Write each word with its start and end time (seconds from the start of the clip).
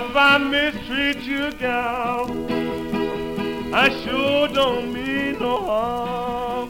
If 0.00 0.14
I 0.14 0.38
mistreat 0.38 1.22
you, 1.22 1.50
gal, 1.54 2.30
I 3.74 3.88
sure 4.04 4.46
don't 4.46 4.92
mean 4.92 5.40
no 5.40 5.56
harm. 5.64 6.68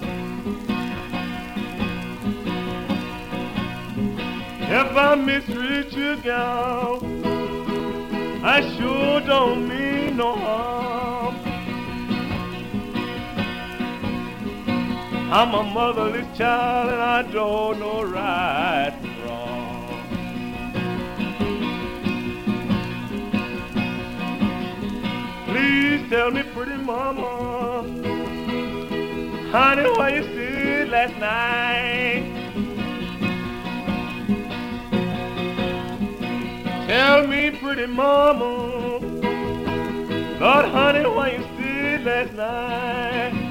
If 4.62 4.96
I 4.96 5.14
mistreat 5.14 5.92
you, 5.92 6.16
gal, 6.22 7.00
I 8.42 8.62
sure 8.78 9.20
don't 9.20 9.68
mean 9.68 10.16
no 10.16 10.34
harm. 10.34 11.34
I'm 15.30 15.52
a 15.52 15.64
motherless 15.64 16.38
child 16.38 16.88
and 16.92 17.02
I 17.02 17.22
don't 17.30 17.78
know 17.78 18.04
right 18.04 18.97
tell 26.08 26.30
me, 26.30 26.42
pretty 26.54 26.76
mama, 26.76 27.82
honey, 29.50 29.90
why 29.90 30.08
you 30.14 30.22
stood 30.22 30.88
last 30.88 31.16
night? 31.18 32.24
Tell 36.86 37.26
me, 37.26 37.50
pretty 37.50 37.86
mama, 37.86 38.98
Lord, 40.40 40.64
honey, 40.64 41.06
why 41.06 41.32
you 41.32 41.42
stood 41.54 42.04
last 42.04 42.32
night? 42.32 43.44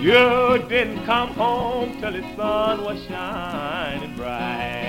You 0.00 0.66
didn't 0.68 1.04
come 1.04 1.28
home 1.30 2.00
till 2.00 2.12
the 2.12 2.22
sun 2.36 2.84
was 2.84 3.02
shining 3.06 4.16
bright. 4.16 4.83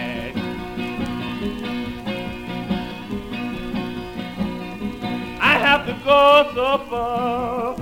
I 5.55 5.57
have 5.57 5.85
to 5.85 5.93
go 6.03 6.51
so 6.53 6.77
far 6.89 7.75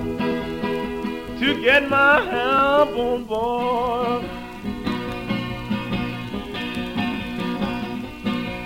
to 1.40 1.48
get 1.60 1.88
my 1.90 2.20
help 2.22 2.90
on 2.96 3.24
board. 3.24 4.24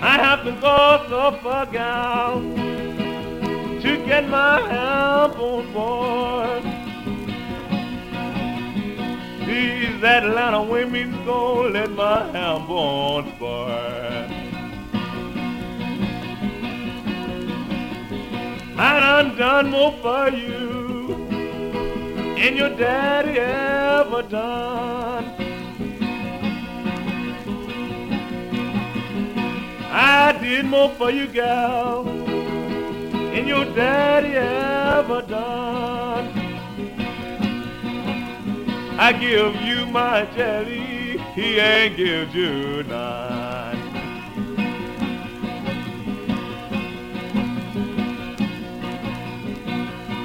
I 0.03 0.15
have 0.25 0.43
to 0.43 0.51
go 0.61 1.05
so 1.09 1.31
far, 1.41 1.65
gal, 1.65 2.39
to 3.81 3.91
get 4.05 4.29
my 4.29 4.61
help 4.69 5.39
on 5.39 5.73
board. 5.73 6.63
These 9.47 10.03
Atlanta 10.03 10.61
women's 10.61 11.17
gonna 11.25 11.69
let 11.69 11.89
my 11.89 12.31
ham 12.31 12.69
on 12.69 13.27
spoil. 13.35 14.18
I 18.81 18.97
done 19.01 19.35
done 19.35 19.71
more 19.71 19.91
for 20.01 20.29
you 20.29 21.07
than 22.37 22.55
your 22.55 22.69
daddy 22.69 23.37
ever 23.37 24.21
done. 24.23 25.25
I 29.91 30.31
did 30.41 30.65
more 30.65 30.91
for 30.91 31.11
you, 31.11 31.27
gal, 31.27 32.05
than 32.05 33.47
your 33.49 33.65
daddy 33.65 34.35
ever 34.35 35.23
done. 35.23 36.29
I 38.97 39.11
give 39.11 39.55
you 39.61 39.87
my 39.87 40.25
jelly, 40.37 41.17
he 41.35 41.59
ain't 41.59 41.97
give 41.97 42.33
you 42.33 42.83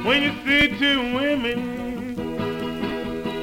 When 0.04 0.22
you 0.22 0.32
see 0.44 0.68
two 0.78 1.14
women 1.14 1.84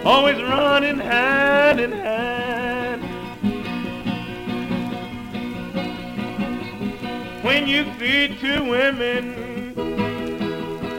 always 0.06 0.40
running 0.44 1.00
hand 1.00 1.80
in 1.80 1.92
hand. 1.92 3.02
When 7.44 7.68
you 7.68 7.86
see 7.98 8.38
two 8.40 8.64
women 8.70 9.76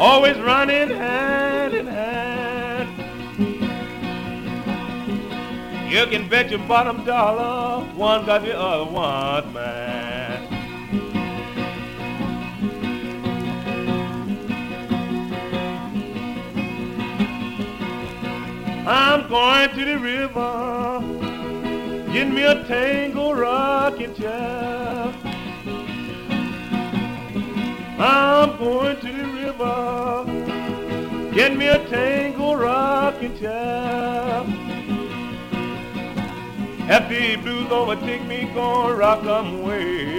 always 0.01 0.37
running 0.39 0.91
hand 0.91 1.75
in 1.75 1.87
hand. 1.87 2.89
You 5.93 6.07
can 6.07 6.29
bet 6.29 6.51
your 6.51 6.59
bottom 6.67 7.05
dollar 7.05 7.85
one 7.95 8.27
got 8.27 8.43
the 8.43 8.59
other 8.59 8.91
one's 8.91 9.55
man. 9.55 9.92
I'm 18.85 19.29
going 19.29 19.71
to 19.71 19.85
the 19.85 19.99
river, 19.99 21.01
get 22.13 22.29
me 22.29 22.43
a 22.43 22.65
tango 22.65 23.33
rocking 23.33 24.15
chair. 24.15 25.15
I'm 27.99 28.59
going 28.59 28.97
to 29.01 29.13
the 29.13 29.25
river, 29.41 30.25
get 31.33 31.57
me 31.57 31.69
a 31.69 31.79
tango 31.89 32.55
rocking 32.55 33.39
chair. 33.39 34.45
The 37.09 37.37
blues 37.37 37.71
overtake 37.71 38.25
me, 38.27 38.51
gonna 38.55 38.95
rock 38.95 39.25
'em 39.25 39.61
away 39.61 40.12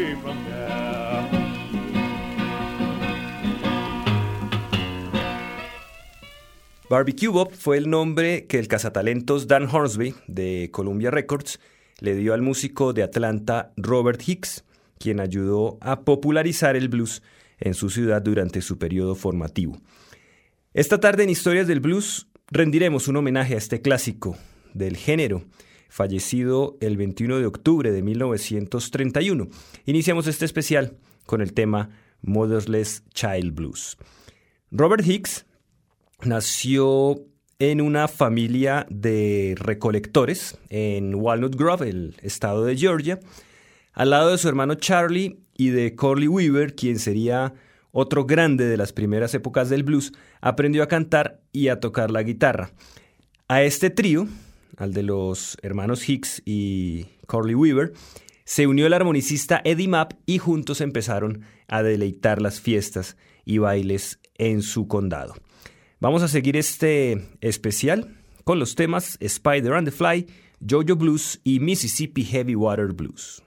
Barbecue 6.93 7.29
Bob 7.29 7.51
fue 7.55 7.77
el 7.77 7.89
nombre 7.89 8.45
que 8.45 8.59
el 8.59 8.67
cazatalentos 8.67 9.47
Dan 9.47 9.67
Hornsby 9.67 10.13
de 10.27 10.69
Columbia 10.71 11.09
Records 11.09 11.59
le 11.99 12.13
dio 12.13 12.35
al 12.35 12.43
músico 12.43 12.93
de 12.93 13.01
Atlanta 13.01 13.73
Robert 13.77 14.21
Hicks, 14.23 14.63
quien 14.99 15.19
ayudó 15.19 15.79
a 15.81 16.01
popularizar 16.01 16.75
el 16.75 16.89
blues 16.89 17.23
en 17.57 17.73
su 17.73 17.89
ciudad 17.89 18.21
durante 18.21 18.61
su 18.61 18.77
periodo 18.77 19.15
formativo. 19.15 19.81
Esta 20.75 20.99
tarde 20.99 21.23
en 21.23 21.31
Historias 21.31 21.65
del 21.65 21.79
Blues 21.79 22.27
rendiremos 22.51 23.07
un 23.07 23.15
homenaje 23.15 23.55
a 23.55 23.57
este 23.57 23.81
clásico 23.81 24.37
del 24.75 24.95
género, 24.95 25.45
fallecido 25.89 26.77
el 26.79 26.97
21 26.97 27.39
de 27.39 27.47
octubre 27.47 27.91
de 27.91 28.03
1931. 28.03 29.47
Iniciamos 29.85 30.27
este 30.27 30.45
especial 30.45 30.95
con 31.25 31.41
el 31.41 31.53
tema 31.53 31.89
Motherless 32.21 33.03
Child 33.15 33.55
Blues. 33.55 33.97
Robert 34.69 35.03
Hicks 35.07 35.47
nació 36.21 37.17
en 37.59 37.81
una 37.81 38.07
familia 38.07 38.85
de 38.89 39.55
recolectores 39.57 40.57
en 40.69 41.15
Walnut 41.15 41.55
Grove, 41.55 41.89
el 41.89 42.15
estado 42.21 42.65
de 42.65 42.75
Georgia, 42.75 43.19
al 43.93 44.09
lado 44.09 44.31
de 44.31 44.37
su 44.37 44.49
hermano 44.49 44.75
Charlie 44.75 45.39
y 45.55 45.69
de 45.69 45.95
Corley 45.95 46.27
Weaver, 46.27 46.75
quien 46.75 46.99
sería 46.99 47.53
otro 47.91 48.25
grande 48.25 48.65
de 48.65 48.75
las 48.75 48.91
primeras 48.91 49.33
épocas 49.35 49.69
del 49.69 49.83
blues, 49.83 50.13
aprendió 50.41 50.83
a 50.83 50.87
cantar 50.87 51.41
y 51.51 51.67
a 51.67 51.79
tocar 51.79 52.09
la 52.11 52.23
guitarra. 52.23 52.71
A 53.47 53.61
este 53.61 53.89
trío, 53.89 54.27
al 54.77 54.93
de 54.93 55.03
los 55.03 55.57
hermanos 55.61 56.09
Hicks 56.09 56.41
y 56.43 57.05
Corley 57.27 57.55
Weaver, 57.55 57.93
se 58.45 58.67
unió 58.67 58.87
el 58.87 58.93
armonicista 58.93 59.61
Eddie 59.63 59.87
Mapp 59.87 60.13
y 60.25 60.39
juntos 60.39 60.81
empezaron 60.81 61.43
a 61.67 61.83
deleitar 61.83 62.41
las 62.41 62.59
fiestas 62.59 63.15
y 63.45 63.59
bailes 63.59 64.19
en 64.35 64.63
su 64.63 64.87
condado. 64.87 65.35
Vamos 66.03 66.21
a 66.21 66.27
seguir 66.27 66.57
este 66.57 67.29
especial 67.39 68.17
con 68.43 68.59
los 68.59 68.75
temas 68.75 69.15
Spider 69.21 69.71
and 69.71 69.87
the 69.87 69.91
Fly, 69.91 70.27
Jojo 70.59 70.97
Blues 70.97 71.39
y 71.45 71.61
Mississippi 71.61 72.25
Heavy 72.25 72.55
Water 72.55 72.87
Blues. 72.87 73.41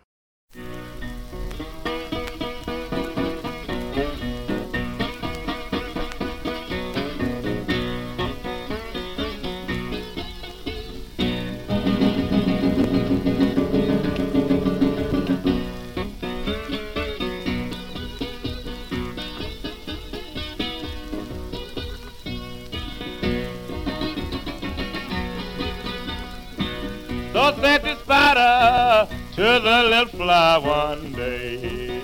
To 29.57 29.63
the 29.63 29.83
little 29.85 30.07
fly 30.07 30.59
one 30.59 31.13
day. 31.13 32.03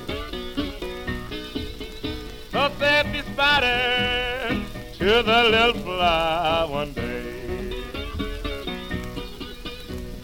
So 2.50 2.70
said 2.78 3.12
the 3.12 3.22
spider 3.30 4.64
to 4.94 5.22
the 5.22 5.42
little 5.50 5.82
fly 5.82 6.64
one 6.64 6.92
day. 6.94 7.74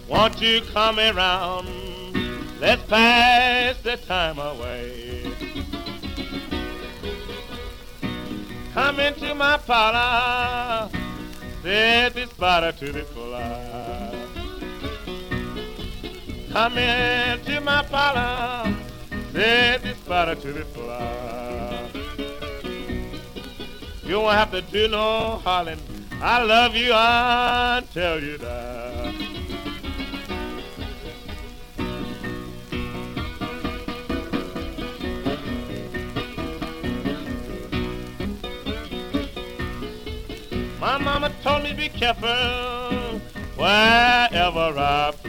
Won't 0.09 0.41
you 0.41 0.63
come 0.73 0.99
around? 0.99 1.69
Let's 2.61 2.83
pass 2.85 3.77
the 3.83 3.99
time 3.99 4.39
away. 4.39 5.31
Come 8.73 9.01
into 9.01 9.35
my 9.35 9.59
parlor, 9.59 10.89
said 11.63 12.15
this 12.15 12.31
spider 12.31 12.73
to 12.73 12.93
the 12.93 13.03
fly. 13.03 14.08
Come 16.53 16.79
into 16.79 17.61
my 17.61 17.83
parlor, 17.83 18.75
said 19.33 19.83
this 19.83 19.99
spider 19.99 20.35
to 20.35 20.53
the 20.53 20.65
fly. 20.65 21.91
You 24.03 24.21
won't 24.21 24.39
have 24.39 24.51
to 24.53 24.63
do 24.63 24.89
no 24.89 25.41
hollering. 25.45 25.79
I 26.23 26.43
love 26.43 26.75
you 26.75 26.93
until 26.95 28.23
you 28.25 28.39
die. 28.39 29.15
My 40.81 40.97
mama 40.97 41.31
told 41.43 41.65
me 41.65 41.75
be 41.75 41.91
careful 41.91 43.21
wherever 43.57 44.79
I. 44.79 45.28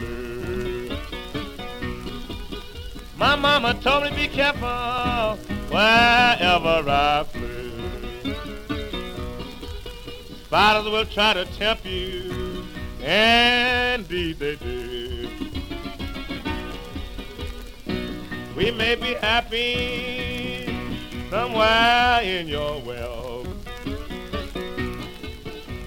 My 3.20 3.36
mama 3.36 3.74
told 3.74 4.04
me 4.04 4.10
be 4.16 4.28
careful 4.28 5.36
wherever 5.68 6.84
I 6.88 7.22
flew. 7.30 8.34
Spiders 10.44 10.90
will 10.90 11.04
try 11.04 11.34
to 11.34 11.44
tempt 11.44 11.84
you, 11.84 12.64
and 13.02 14.00
indeed 14.00 14.38
they 14.38 14.56
do. 14.56 15.28
We 18.56 18.70
may 18.70 18.94
be 18.94 19.12
happy 19.16 20.64
somewhere 21.28 22.22
in 22.22 22.48
your 22.48 22.80
wealth. 22.80 23.48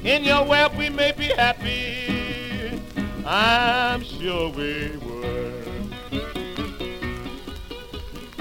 In 0.04 0.24
your 0.24 0.46
wealth 0.46 0.78
we 0.78 0.90
may 0.90 1.14
be 1.14 1.30
happy. 1.30 2.80
I'm 3.26 4.04
sure 4.04 4.50
we 4.50 4.98
would. 4.98 5.13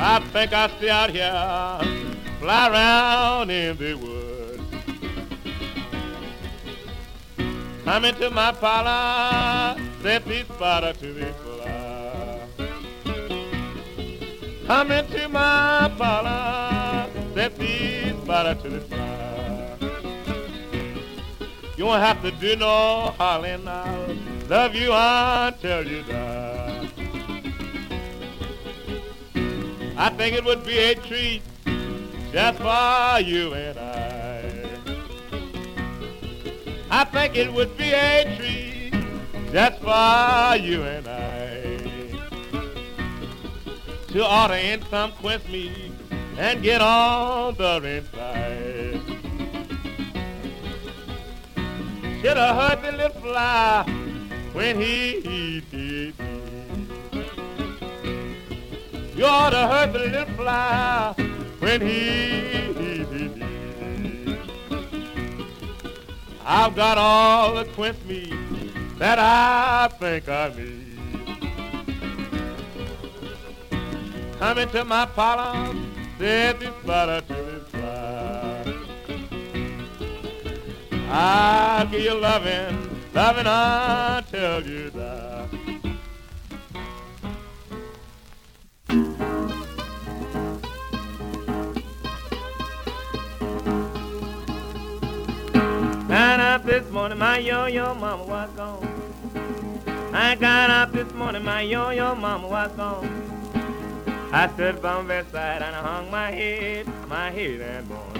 I 0.04 0.19
think 0.32 0.52
I'll 0.52 0.69
stay 0.69 0.90
out 0.90 1.10
here, 1.10 1.31
fly 2.40 2.69
around 2.69 3.50
in 3.50 3.76
the 3.76 3.94
woods. 3.94 4.60
Come 7.84 8.04
into 8.06 8.28
my 8.31 8.50
parlor, 8.50 9.81
set 10.02 10.25
these 10.25 10.44
spotter 10.46 10.93
to 10.93 11.12
the 11.12 11.26
fly. 11.34 12.40
Come 14.66 14.90
into 14.90 15.28
my 15.28 15.93
parlor, 15.96 17.08
set 17.34 17.56
these 17.56 18.12
spotter 18.25 18.60
to 18.60 18.69
the 18.70 18.81
fly. 18.81 19.76
You 21.76 21.87
won't 21.87 22.02
have 22.02 22.20
to 22.22 22.32
do 22.32 22.56
no 22.56 23.14
hollering. 23.19 23.69
I'll 23.69 24.16
love 24.49 24.75
you 24.75 24.93
until 24.93 25.87
you 25.87 26.02
die. 26.02 26.62
I 30.04 30.08
think 30.08 30.34
it 30.34 30.44
would 30.44 30.64
be 30.64 30.76
a 30.78 30.96
treat 30.96 31.43
just 32.32 32.58
for 32.58 33.20
you 33.20 33.54
and 33.54 33.78
I. 33.78 34.43
I 36.90 37.04
think 37.04 37.37
it 37.37 37.52
would 37.52 37.76
be 37.78 37.93
a 37.93 38.37
treat 38.37 38.90
just 39.52 39.78
for 39.78 40.56
you 40.56 40.82
and 40.82 41.06
I 41.06 41.52
to 44.08 44.26
order 44.26 44.54
in 44.54 44.82
some 44.90 45.12
quince 45.12 45.46
meat 45.49 45.93
and 46.37 46.60
get 46.64 46.81
on 46.81 47.54
the 47.54 47.76
inside. 47.84 49.00
Should 52.20 52.37
have 52.37 52.56
heard 52.56 52.82
the 52.82 52.90
little 52.90 53.20
fly 53.20 53.84
when 54.52 54.81
he 54.81 55.62
did. 55.70 56.31
You 59.22 59.28
ought 59.28 59.50
to 59.50 59.69
heard 59.69 59.92
the 59.92 60.00
little 60.00 60.34
fly 60.34 61.14
when 61.60 61.80
he 61.80 62.72
did. 62.74 63.44
I've 66.44 66.74
got 66.74 66.98
all 66.98 67.54
the 67.54 67.64
quince 67.66 68.04
meat 68.04 68.34
that 68.98 69.20
I 69.20 69.86
think 70.00 70.28
I 70.28 70.52
need. 70.56 70.98
Come 74.40 74.58
into 74.58 74.84
my 74.84 75.06
parlor, 75.06 75.72
said 76.18 76.58
this 76.58 76.75
butter 76.84 77.20
to 77.20 77.32
this 77.32 77.68
fly. 77.70 78.75
I'll 81.12 81.86
give 81.86 82.00
you 82.00 82.14
loving, 82.14 82.76
loving 83.14 83.46
until 83.46 84.66
you 84.66 84.90
die. 84.90 85.21
I 88.92 88.94
got 96.08 96.40
up 96.40 96.64
this 96.66 96.90
morning, 96.90 97.16
my 97.16 97.38
yo-yo 97.38 97.94
mama 97.94 98.24
was 98.24 98.50
gone. 98.50 98.86
I 100.12 100.34
got 100.34 100.68
up 100.68 100.92
this 100.92 101.10
morning, 101.14 101.42
my 101.42 101.62
yo-yo 101.62 102.14
mama 102.14 102.46
was 102.46 102.70
gone. 102.72 103.08
I 104.30 104.50
stood 104.52 104.78
from 104.80 105.08
bedside 105.08 105.62
and 105.62 105.74
I 105.74 105.80
hung 105.80 106.10
my 106.10 106.30
head, 106.30 106.86
my 107.08 107.30
head 107.30 107.62
and 107.62 107.88
mourned. 107.88 108.18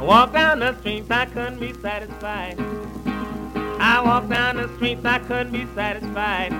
I 0.00 0.02
walked 0.02 0.32
down 0.32 0.58
the 0.58 0.76
streets, 0.80 1.08
I 1.12 1.26
couldn't 1.26 1.60
be 1.60 1.72
satisfied. 1.74 2.58
I 3.80 4.02
walked 4.04 4.28
down 4.28 4.56
the 4.56 4.68
streets, 4.76 5.04
I 5.04 5.18
couldn't 5.20 5.52
be 5.52 5.66
satisfied. 5.74 6.52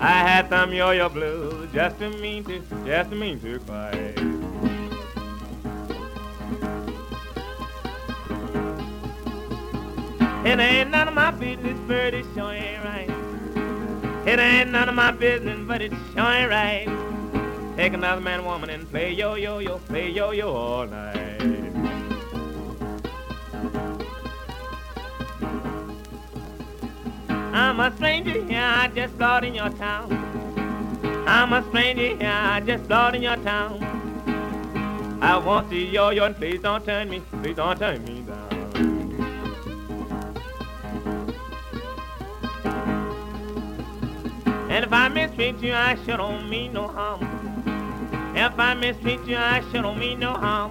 I 0.00 0.22
had 0.26 0.48
some 0.48 0.72
yo-yo 0.72 1.08
blues, 1.08 1.68
just 1.72 1.98
to 1.98 2.10
mean 2.10 2.44
to, 2.44 2.60
just 2.86 3.10
to 3.10 3.16
mean 3.16 3.40
to 3.40 3.58
cry. 3.60 3.90
It 10.42 10.58
ain't 10.58 10.90
none 10.90 11.06
of 11.06 11.14
my 11.14 11.30
business, 11.32 11.78
but 11.86 12.14
it 12.14 12.24
sure 12.34 12.52
ain't 12.52 12.82
right. 12.82 13.10
It 14.26 14.38
ain't 14.38 14.70
none 14.70 14.88
of 14.88 14.94
my 14.94 15.10
business, 15.10 15.58
but 15.66 15.82
it 15.82 15.92
sure 16.14 16.24
ain't 16.24 16.50
right. 16.50 17.76
Take 17.76 17.92
another 17.92 18.20
man, 18.20 18.44
woman, 18.44 18.70
and 18.70 18.88
play 18.90 19.12
yo-yo-yo, 19.12 19.78
play 19.80 20.10
yo-yo 20.10 20.54
all 20.54 20.86
night. 20.86 21.40
I'm 27.52 27.80
a 27.80 27.94
stranger 27.96 28.44
here, 28.44 28.62
I 28.62 28.88
just 28.94 29.18
got 29.18 29.44
in 29.44 29.54
your 29.54 29.70
town. 29.70 30.12
I'm 31.26 31.52
a 31.52 31.62
stranger 31.68 32.16
here, 32.16 32.30
I 32.30 32.60
just 32.60 32.88
got 32.88 33.14
in 33.16 33.22
your 33.22 33.36
town. 33.36 33.82
I 35.20 35.36
want 35.36 35.68
to 35.70 35.76
see 35.76 35.86
yo-yo 35.86 36.24
and 36.24 36.36
please 36.36 36.60
don't 36.60 36.84
turn 36.84 37.10
me, 37.10 37.22
please 37.42 37.56
don't 37.56 37.78
turn 37.78 38.04
me 38.04 38.22
down. 38.22 38.48
And 44.70 44.84
if 44.84 44.92
I 44.92 45.08
mistreat 45.08 45.60
you, 45.60 45.74
I 45.74 45.96
sure 46.06 46.18
don't 46.18 46.48
mean 46.48 46.72
no 46.72 46.86
harm. 46.86 47.20
If 48.36 48.56
I 48.58 48.74
mistreat 48.74 49.26
you, 49.26 49.36
I 49.36 49.60
sure 49.72 49.82
don't 49.82 49.98
mean 49.98 50.20
no 50.20 50.32
harm. 50.32 50.70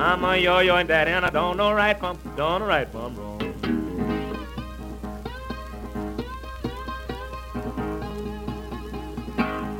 I'm 0.00 0.24
a 0.24 0.36
yo-yo 0.36 0.76
and 0.76 0.88
daddy, 0.88 1.12
and 1.12 1.24
I 1.24 1.30
don't 1.30 1.56
know 1.56 1.72
right 1.72 1.96
from, 1.96 2.18
don't 2.36 2.60
know 2.60 2.66
right 2.66 2.90
from 2.90 3.14
wrong. 3.16 3.27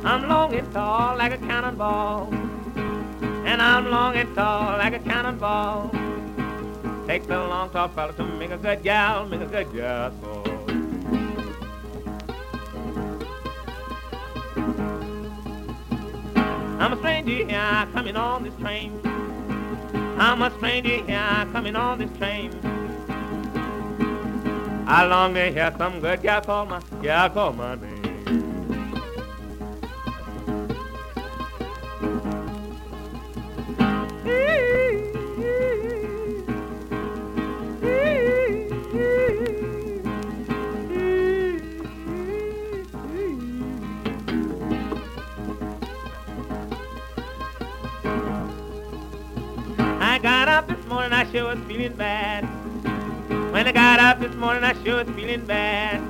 I'm 0.09 0.27
long 0.27 0.51
and 0.55 0.73
tall 0.73 1.15
like 1.17 1.33
a 1.33 1.37
cannonball. 1.37 2.33
And 3.45 3.61
I'm 3.61 3.91
long 3.91 4.15
and 4.15 4.33
tall 4.33 4.75
like 4.79 4.95
a 4.95 4.99
cannonball. 4.99 5.91
Takes 7.05 7.27
a 7.27 7.37
long 7.37 7.69
tall 7.69 7.89
fella 7.89 8.13
to 8.13 8.23
make 8.23 8.49
a 8.49 8.57
good 8.57 8.81
gal, 8.81 9.27
make 9.27 9.41
a 9.41 9.45
good 9.45 9.71
gal. 9.71 10.11
So. 10.19 10.43
I'm 16.79 16.93
a 16.93 16.97
stranger 16.97 17.45
here 17.45 17.87
coming 17.93 18.15
on 18.15 18.43
this 18.43 18.55
train. 18.55 18.99
I'm 20.17 20.41
a 20.41 20.49
stranger 20.57 21.03
here 21.05 21.47
coming 21.51 21.75
on 21.75 21.99
this 21.99 22.09
train. 22.17 22.49
I 24.87 25.05
long 25.05 25.35
to 25.35 25.51
hear 25.51 25.71
some 25.77 25.99
good 25.99 26.23
gal 26.23 26.41
call 26.41 26.65
my 26.65 26.81
gal 27.03 27.29
call 27.29 27.53
my 27.53 27.75
name. 27.75 27.98
I 50.19 50.21
got 50.21 50.49
up 50.49 50.67
this 50.67 50.85
morning, 50.87 51.13
I 51.13 51.31
sure 51.31 51.45
was 51.45 51.59
feeling 51.65 51.93
bad. 51.93 52.43
When 53.53 53.65
I 53.65 53.71
got 53.71 54.01
up 54.01 54.19
this 54.19 54.35
morning, 54.35 54.65
I 54.65 54.73
sure 54.83 55.01
was 55.01 55.15
feeling 55.15 55.45
bad. 55.45 56.01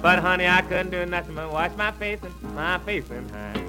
But 0.00 0.20
honey, 0.20 0.46
I 0.46 0.62
couldn't 0.62 0.90
do 0.90 1.04
nothing 1.06 1.34
but 1.34 1.52
wash 1.52 1.76
my 1.76 1.90
face 1.90 2.20
and 2.22 2.54
my 2.54 2.78
face 2.78 3.10
and 3.10 3.28
hand. 3.32 3.61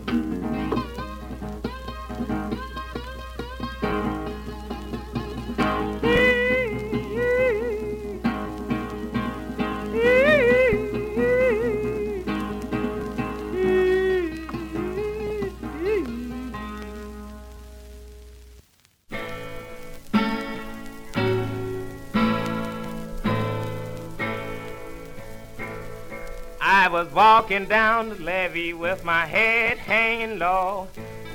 Walking 27.53 27.69
down 27.69 28.09
the 28.09 28.15
levee 28.15 28.73
with 28.73 29.05
my 29.05 29.27
head 29.27 29.77
hanging 29.77 30.39
low, 30.39 30.87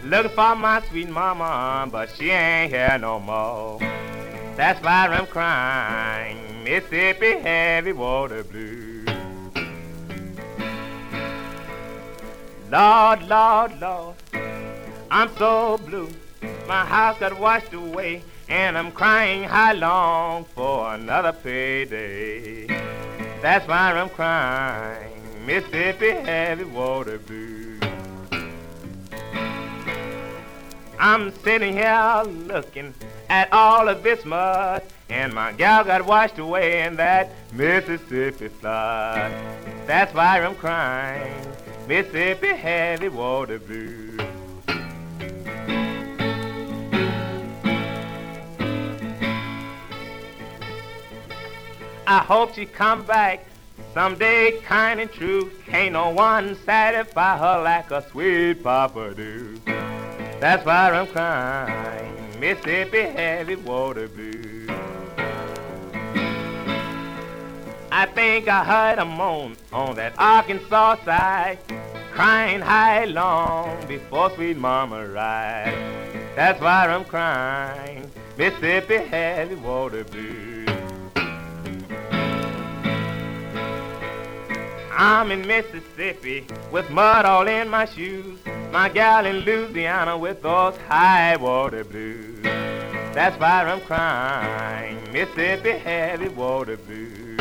looking 0.04 0.30
for 0.32 0.56
my 0.56 0.82
sweet 0.88 1.08
mama, 1.08 1.88
but 1.92 2.10
she 2.10 2.30
ain't 2.30 2.72
here 2.72 2.98
no 2.98 3.20
more. 3.20 3.78
That's 4.56 4.82
why 4.82 5.06
I'm 5.06 5.26
crying, 5.26 6.64
Mississippi 6.64 7.38
heavy 7.38 7.92
water 7.92 8.42
blue. 8.42 9.04
Lord, 12.68 13.22
Lord, 13.28 13.80
Lord, 13.80 14.16
I'm 15.12 15.30
so 15.36 15.78
blue. 15.78 16.10
My 16.66 16.84
house 16.84 17.18
got 17.20 17.38
washed 17.38 17.72
away, 17.72 18.24
and 18.48 18.76
I'm 18.76 18.90
crying 18.90 19.44
how 19.44 19.72
long 19.74 20.46
for 20.46 20.94
another 20.94 21.32
payday. 21.32 22.66
That's 23.40 23.68
why 23.68 23.92
I'm 23.92 24.08
crying. 24.08 25.07
Mississippi 25.48 26.10
heavy 26.10 26.64
water 26.64 27.18
blue. 27.18 27.80
I'm 31.00 31.32
sitting 31.36 31.72
here 31.72 32.22
looking 32.46 32.92
at 33.30 33.50
all 33.50 33.88
of 33.88 34.02
this 34.02 34.26
mud, 34.26 34.82
and 35.08 35.32
my 35.32 35.52
gal 35.52 35.84
got 35.84 36.04
washed 36.04 36.38
away 36.38 36.82
in 36.82 36.96
that 36.96 37.30
Mississippi 37.54 38.48
flood. 38.48 39.32
That's 39.86 40.12
why 40.12 40.42
I'm 40.42 40.54
crying. 40.54 41.34
Mississippi 41.88 42.48
heavy 42.48 43.08
water 43.08 43.58
blue. 43.58 44.18
I 52.06 52.18
hope 52.18 52.54
she 52.54 52.66
come 52.66 53.02
back 53.04 53.46
someday 53.94 54.60
kind 54.60 55.00
and 55.00 55.10
true. 55.10 55.50
Can't 55.66 55.92
no 55.92 56.10
one 56.10 56.56
satisfy 56.64 57.38
her 57.38 57.62
like 57.62 57.90
a 57.90 58.08
sweet 58.10 58.62
papa 58.62 59.14
do. 59.14 59.60
That's 60.40 60.64
why 60.64 60.90
I'm 60.90 61.06
crying, 61.08 62.40
Mississippi 62.40 63.02
heavy 63.02 63.56
water 63.56 64.08
blue. 64.08 64.66
I 67.90 68.06
think 68.06 68.46
I 68.46 68.62
heard 68.64 68.98
a 69.00 69.04
moan 69.04 69.56
on 69.72 69.96
that 69.96 70.12
Arkansas 70.16 71.04
side, 71.04 71.58
crying 72.12 72.60
high 72.60 73.06
long 73.06 73.84
before 73.88 74.30
sweet 74.34 74.56
mama 74.56 74.96
arrived. 74.96 75.76
That's 76.36 76.60
why 76.60 76.86
I'm 76.86 77.04
crying, 77.04 78.08
Mississippi 78.36 78.98
heavy 78.98 79.56
water 79.56 80.04
blue. 80.04 80.47
I'm 85.00 85.30
in 85.30 85.46
Mississippi 85.46 86.44
with 86.72 86.90
mud 86.90 87.24
all 87.24 87.46
in 87.46 87.68
my 87.68 87.84
shoes. 87.84 88.36
My 88.72 88.88
gal 88.88 89.26
in 89.26 89.44
Louisiana 89.44 90.18
with 90.18 90.42
those 90.42 90.76
high 90.88 91.36
water 91.36 91.84
blues. 91.84 92.42
That's 92.42 93.38
why 93.38 93.62
I'm 93.62 93.80
crying, 93.82 94.98
Mississippi 95.12 95.78
heavy 95.78 96.26
water 96.26 96.76
blues. 96.78 97.38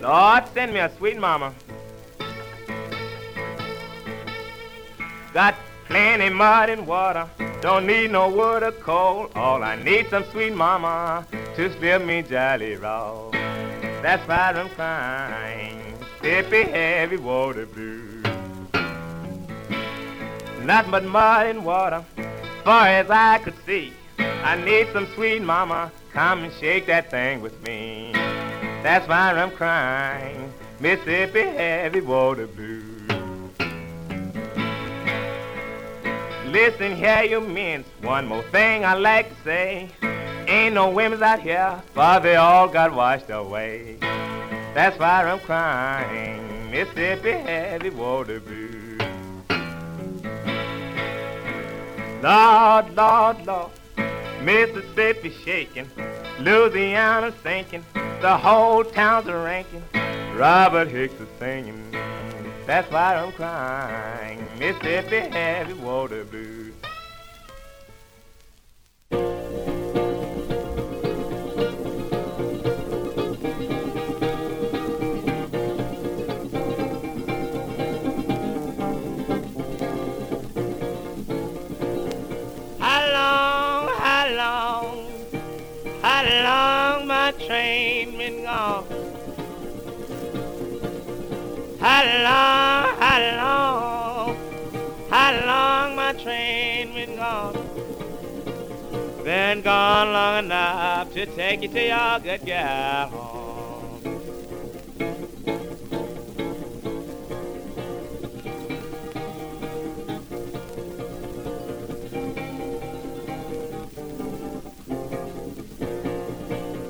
Lord, 0.00 0.44
send 0.54 0.72
me 0.72 0.80
a 0.80 0.90
sweet 0.96 1.18
mama. 1.18 1.52
Got 5.34 5.54
plenty 5.84 6.30
mud 6.30 6.70
and 6.70 6.86
water. 6.86 7.28
Don't 7.60 7.86
need 7.86 8.10
no 8.10 8.30
wood 8.30 8.62
or 8.62 8.72
coal. 8.72 9.30
All 9.34 9.62
I 9.62 9.76
need 9.76 10.08
some 10.08 10.24
sweet 10.32 10.54
mama 10.54 11.26
to 11.56 11.70
slip 11.76 12.06
me 12.06 12.22
jolly 12.22 12.76
roll. 12.76 13.37
That's 14.02 14.26
why 14.28 14.52
I'm 14.52 14.68
crying, 14.70 15.98
Mississippi 16.22 16.70
heavy 16.70 17.16
water 17.16 17.66
blue. 17.66 18.22
Nothing 20.62 20.90
but 20.92 21.04
mud 21.04 21.46
and 21.46 21.64
water, 21.64 22.04
far 22.62 22.86
as 22.86 23.10
I 23.10 23.38
could 23.38 23.54
see. 23.66 23.92
I 24.18 24.56
need 24.64 24.86
some 24.92 25.08
sweet 25.14 25.42
mama, 25.42 25.90
come 26.12 26.44
and 26.44 26.52
shake 26.54 26.86
that 26.86 27.10
thing 27.10 27.40
with 27.42 27.60
me. 27.66 28.12
That's 28.84 29.08
why 29.08 29.32
I'm 29.32 29.50
crying, 29.50 30.52
Mississippi 30.78 31.40
heavy 31.40 32.00
water 32.00 32.46
blue. 32.46 32.84
Listen 36.46 36.94
here, 36.94 37.24
you 37.24 37.40
men, 37.40 37.84
one 38.02 38.26
more 38.26 38.44
thing 38.44 38.84
I 38.84 38.94
like 38.94 39.28
to 39.28 39.42
say. 39.42 39.90
Ain't 40.48 40.76
no 40.76 40.88
women's 40.88 41.20
out 41.20 41.40
here, 41.40 41.82
for 41.92 42.20
they 42.20 42.36
all 42.36 42.68
got 42.68 42.94
washed 42.94 43.28
away. 43.28 43.96
That's 44.72 44.98
why 44.98 45.24
I'm 45.24 45.40
crying, 45.40 46.70
Mississippi 46.70 47.32
heavy 47.32 47.90
water 47.90 48.40
blue. 48.40 48.96
Lord, 52.22 52.96
Lord, 52.96 53.46
Lord, 53.46 53.70
Mississippi 54.42 55.34
shaking, 55.44 55.90
Louisiana 56.40 57.30
sinking, 57.42 57.84
the 58.22 58.34
whole 58.34 58.84
town's 58.84 59.26
a 59.26 59.36
ranking. 59.36 59.82
Robert 60.34 60.88
Hicks 60.88 61.20
is 61.20 61.28
singing. 61.38 61.94
That's 62.64 62.90
why 62.90 63.16
I'm 63.16 63.32
crying, 63.32 64.46
Mississippi 64.58 65.28
heavy 65.28 65.74
water 65.74 66.24
blue. 66.24 66.72
How 91.88 92.04
long, 92.04 93.00
how 93.00 93.18
long, 93.40 94.36
how 95.08 95.46
long 95.46 95.96
my 95.96 96.12
train 96.12 96.92
been 96.92 97.16
gone? 97.16 97.54
Been 99.24 99.62
gone 99.62 100.12
long 100.12 100.44
enough 100.44 101.14
to 101.14 101.24
take 101.24 101.62
you 101.62 101.68
to 101.68 101.86
your 101.86 102.18
good 102.20 102.44
gal 102.44 103.08
home. 103.08 104.02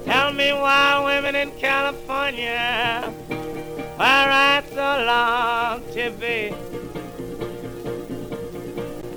Tell 0.07 0.33
me 0.33 0.53
why 0.53 1.05
women 1.05 1.37
in 1.37 1.53
California 1.53 3.15
why 3.99 4.27
ride 4.29 4.67
so 4.71 4.89
long 5.13 5.83
to 5.93 6.11
be? 6.23 6.55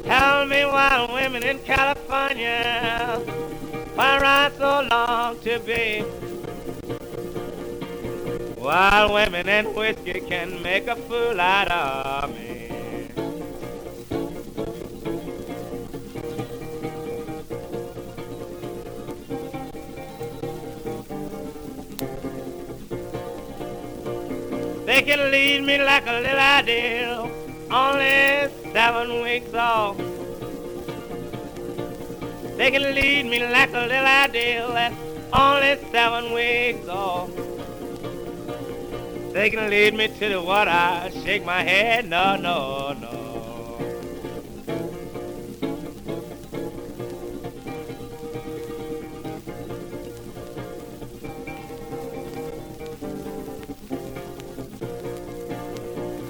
Tell 0.04 0.46
me 0.46 0.66
why 0.66 1.08
women 1.14 1.44
in 1.44 1.60
California 1.60 3.22
why 3.96 4.20
ride 4.20 4.54
so 4.58 4.88
long 4.90 5.40
to 5.42 5.60
be? 5.60 6.02
While 8.60 9.14
women 9.14 9.48
and 9.48 9.76
whiskey 9.76 10.20
can 10.22 10.64
make 10.64 10.88
a 10.88 10.96
fool 10.96 11.40
out 11.40 11.70
of 11.70 12.34
me. 12.34 12.51
Can 25.12 25.30
lead 25.30 25.62
me 25.64 25.78
like 25.78 26.08
a 26.08 26.22
little 26.22 26.40
ideal, 26.40 27.30
only 27.70 28.48
seven 28.72 29.22
weeks 29.22 29.54
off. 29.54 29.98
They 32.56 32.72
can 32.72 32.96
lead 32.96 33.26
me 33.26 33.46
like 33.46 33.74
a 33.74 33.88
little 33.92 34.06
ideal 34.06 34.72
that's 34.72 34.96
only 35.34 35.76
seven 35.92 36.32
weeks 36.34 36.88
old. 36.88 37.30
They 39.34 39.50
can 39.50 39.70
lead 39.70 39.96
me 39.96 40.08
to 40.08 40.30
the 40.30 40.42
water, 40.42 41.12
shake 41.26 41.44
my 41.44 41.62
head, 41.62 42.08
no, 42.08 42.38
no, 42.38 42.94
no. 42.94 43.31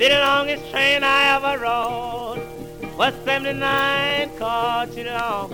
The 0.01 0.09
longest 0.09 0.71
train 0.71 1.03
I 1.03 1.35
ever 1.35 1.61
rode 1.61 2.97
was 2.97 3.13
79 3.23 4.35
called 4.39 4.95
you 4.95 5.03
know. 5.03 5.51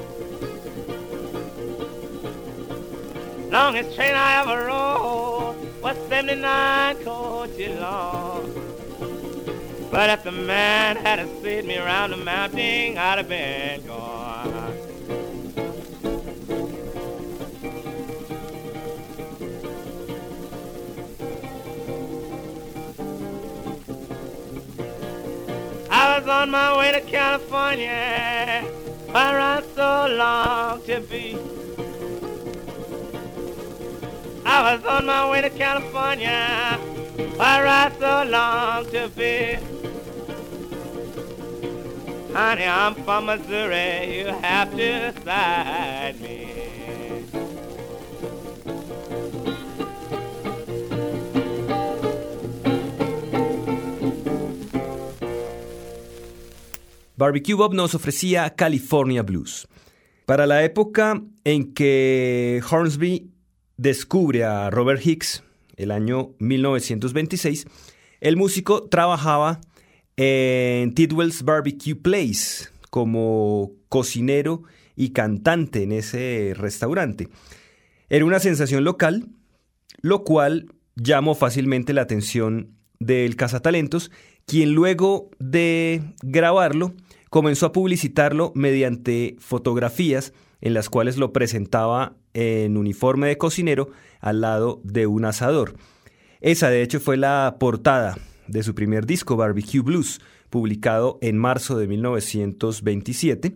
Longest 3.52 3.94
train 3.94 4.16
I 4.16 4.40
ever 4.40 4.68
rode 4.68 5.82
was 5.82 5.98
79 6.08 6.96
coaches 7.04 7.78
long. 7.78 8.50
But 9.92 10.12
if 10.12 10.24
the 10.24 10.32
man 10.32 10.96
had 10.96 11.20
a 11.20 11.28
slid 11.42 11.66
me 11.66 11.78
around 11.78 12.12
the 12.12 12.18
mountain, 12.18 12.98
I'd 12.98 13.18
have 13.18 13.28
been 13.28 13.86
gone. 13.86 14.17
Was 26.28 26.42
on 26.42 26.52
my 26.52 26.78
way 26.78 26.92
to 26.92 27.00
California, 27.00 28.62
where 29.12 29.40
I 29.40 29.64
so 29.76 30.08
long 30.14 30.82
to 30.84 31.00
be. 31.00 31.38
I 34.46 34.76
was 34.76 34.86
on 34.86 35.06
my 35.06 35.30
way 35.30 35.40
to 35.42 35.50
California, 35.50 36.78
where 37.38 37.68
I 37.68 37.92
so 37.98 38.30
long 38.30 38.86
to 38.88 39.10
be. 39.16 39.58
Honey, 42.34 42.66
I'm 42.66 42.96
from 43.06 43.28
Missouri, 43.28 44.18
you 44.18 44.26
have 44.26 44.76
to 44.76 45.14
side 45.24 46.20
me. 46.20 46.57
Barbecue 57.18 57.56
Bob 57.56 57.74
nos 57.74 57.96
ofrecía 57.96 58.54
California 58.56 59.24
Blues. 59.24 59.68
Para 60.28 60.46
la 60.46 60.64
época 60.64 61.24
en 61.44 61.74
que 61.74 62.62
Hornsby 62.70 63.32
descubre 63.76 64.44
a 64.44 64.70
Robert 64.70 65.04
Hicks, 65.04 65.44
el 65.78 65.90
año 65.90 66.36
1926, 66.38 67.66
el 68.22 68.38
músico 68.38 68.84
trabajaba 68.84 69.60
en 70.16 70.94
Tidwell's 70.94 71.42
Barbecue 71.42 71.96
Place 71.96 72.68
como 72.92 73.72
cocinero 73.90 74.62
y 74.96 75.10
cantante 75.10 75.82
en 75.82 75.94
ese 75.94 76.54
restaurante. 76.56 77.30
Era 78.10 78.26
una 78.26 78.40
sensación 78.40 78.84
local, 78.84 79.28
lo 80.02 80.24
cual 80.24 80.68
llamó 80.96 81.34
fácilmente 81.34 81.94
la 81.94 82.04
atención 82.04 82.77
del 83.00 83.36
cazatalentos, 83.36 84.12
quien 84.46 84.74
luego 84.74 85.30
de 85.40 86.02
grabarlo 86.22 86.94
comenzó 87.30 87.68
a 87.68 87.72
publicitarlo 87.72 88.52
mediante 88.56 89.36
fotografías 89.40 90.34
en 90.62 90.74
las 90.74 90.90
cuales 90.90 91.18
lo 91.18 91.34
presentaba 91.34 92.16
en 92.34 92.78
uniforme 92.78 93.28
de 93.28 93.38
cocinero 93.38 93.90
al 94.20 94.42
lado 94.42 94.82
de 94.84 95.08
un 95.08 95.26
asador. 95.26 95.76
Esa 96.42 96.70
de 96.70 96.82
hecho 96.82 97.00
fue 97.00 97.18
la 97.18 97.58
portada 97.60 98.18
de 98.48 98.64
su 98.64 98.76
primer 98.76 99.06
disco 99.06 99.36
Barbecue 99.36 99.82
Blues, 99.82 100.22
publicado 100.50 101.18
en 101.22 101.38
marzo 101.38 101.78
de 101.78 101.88
1927, 101.88 103.54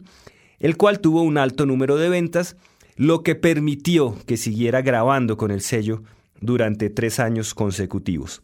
el 0.60 0.78
cual 0.78 1.00
tuvo 1.00 1.22
un 1.22 1.38
alto 1.38 1.66
número 1.66 1.96
de 1.96 2.10
ventas, 2.10 2.58
lo 2.98 3.24
que 3.24 3.36
permitió 3.36 4.16
que 4.26 4.38
siguiera 4.38 4.82
grabando 4.82 5.38
con 5.38 5.52
el 5.52 5.62
sello 5.62 6.04
durante 6.40 6.90
tres 6.90 7.20
años 7.20 7.54
consecutivos. 7.54 8.42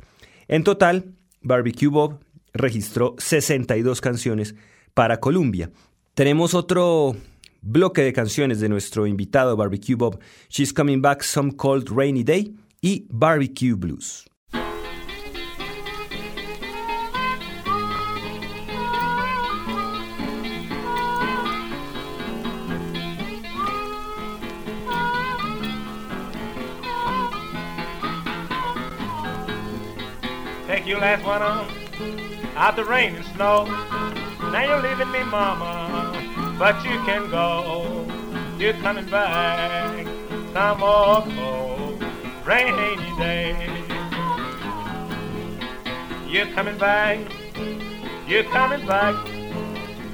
En 0.47 0.63
total, 0.63 1.13
Barbecue 1.41 1.89
Bob 1.89 2.19
registró 2.53 3.15
62 3.17 4.01
canciones 4.01 4.55
para 4.93 5.19
Columbia. 5.19 5.71
Tenemos 6.13 6.53
otro 6.53 7.15
bloque 7.61 8.01
de 8.01 8.13
canciones 8.13 8.59
de 8.59 8.69
nuestro 8.69 9.07
invitado 9.07 9.55
Barbecue 9.57 9.95
Bob, 9.95 10.19
She's 10.49 10.73
Coming 10.73 11.01
Back 11.01 11.21
Some 11.21 11.55
Cold 11.55 11.89
Rainy 11.89 12.23
Day 12.23 12.55
y 12.81 13.05
Barbecue 13.09 13.73
Blues. 13.73 14.25
Your 30.87 31.01
last 31.01 31.25
one 31.25 31.41
on 31.41 31.67
out 32.55 32.77
the 32.77 32.85
rain 32.85 33.13
and 33.13 33.25
snow. 33.35 33.65
Now 33.65 34.63
you're 34.63 34.81
leaving 34.81 35.11
me, 35.11 35.21
mama, 35.23 36.13
but 36.57 36.81
you 36.85 36.97
can 37.03 37.29
go. 37.29 38.07
You're 38.57 38.71
coming 38.75 39.05
back 39.09 40.07
some 40.53 40.79
more 40.79 41.23
cold, 41.35 42.01
rainy 42.45 42.95
day. 43.17 43.67
You're 46.25 46.47
coming 46.55 46.77
back, 46.77 47.19
you're 48.25 48.45
coming 48.45 48.87
back, 48.87 49.13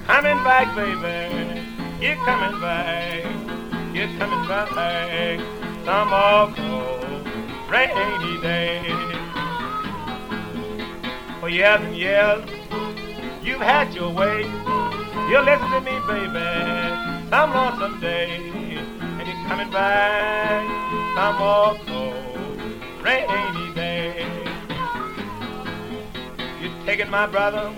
coming 0.07 0.43
back, 0.43 0.75
baby. 0.75 1.62
You're 2.03 2.15
coming 2.25 2.59
back, 2.59 3.23
you're 3.93 4.07
coming 4.17 4.47
back 4.47 5.39
some 5.86 6.09
more 6.09 6.51
cold, 6.55 7.69
rainy 7.69 8.41
day. 8.41 9.12
For 11.43 11.49
years 11.49 11.82
and 11.82 11.97
years 11.97 12.41
You've 13.43 13.60
had 13.60 13.93
your 13.93 14.13
way. 14.13 14.43
You 15.29 15.39
listen 15.39 15.69
to 15.71 15.82
me, 15.82 15.91
baby, 16.08 17.29
some 17.29 17.51
lonesome 17.51 17.99
day. 17.99 18.38
And 18.38 19.27
you're 19.27 19.47
coming 19.49 19.69
back 19.69 20.63
some 21.17 21.36
more 21.36 21.75
cold, 21.86 23.03
rainy 23.03 23.73
day. 23.73 24.25
You're 26.62 26.86
taking 26.86 27.10
my 27.10 27.27
brother, 27.27 27.73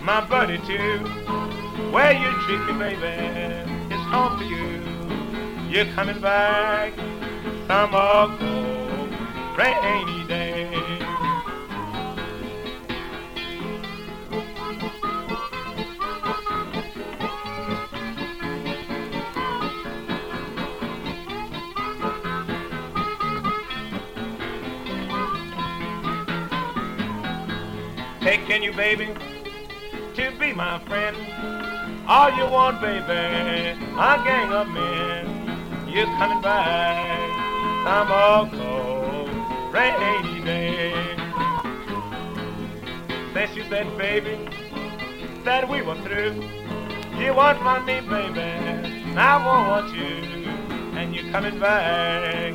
my 0.00 0.26
buddy 0.26 0.56
too. 0.66 1.00
Where 1.92 2.12
you 2.12 2.30
treat 2.46 2.64
me, 2.72 2.78
baby, 2.78 3.92
it's 3.92 4.04
home 4.08 4.38
for 4.38 4.44
you. 4.44 5.68
You're 5.68 5.92
coming 5.92 6.22
back 6.22 6.94
some 7.68 7.90
more 7.90 8.28
cold, 8.38 9.58
rainy 9.58 10.26
day. 10.26 10.41
Taking 28.46 28.62
you, 28.62 28.72
baby, 28.72 29.06
to 30.14 30.32
be 30.38 30.52
my 30.52 30.78
friend. 30.86 31.16
All 32.08 32.30
you 32.36 32.44
want, 32.50 32.80
baby, 32.80 33.06
a 33.06 34.22
gang 34.24 34.52
of 34.52 34.68
men. 34.68 35.88
You're 35.88 36.06
coming 36.06 36.42
back. 36.42 36.96
I'm 37.86 38.10
all 38.10 38.48
cold, 38.48 39.28
rainy 39.72 40.44
day. 40.44 40.92
Since 43.32 43.56
you 43.56 43.64
said, 43.68 43.96
baby, 43.96 44.48
that 45.44 45.68
we 45.68 45.82
were 45.82 46.00
through, 46.02 46.42
you 47.18 47.34
want 47.34 47.86
me, 47.86 48.00
baby, 48.00 48.40
I 49.16 49.36
won't 49.44 49.68
want 49.68 49.94
you. 49.94 50.48
And 50.98 51.14
you're 51.14 51.30
coming 51.30 51.60
back 51.60 52.54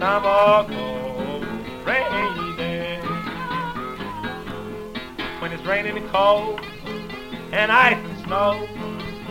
I'm 0.00 0.24
all 0.24 0.64
cold, 0.64 1.46
rainy 1.84 2.37
raining 5.68 5.98
and 5.98 6.08
cold 6.08 6.58
and 7.52 7.70
ice 7.70 7.94
and 7.94 8.24
snow. 8.24 8.66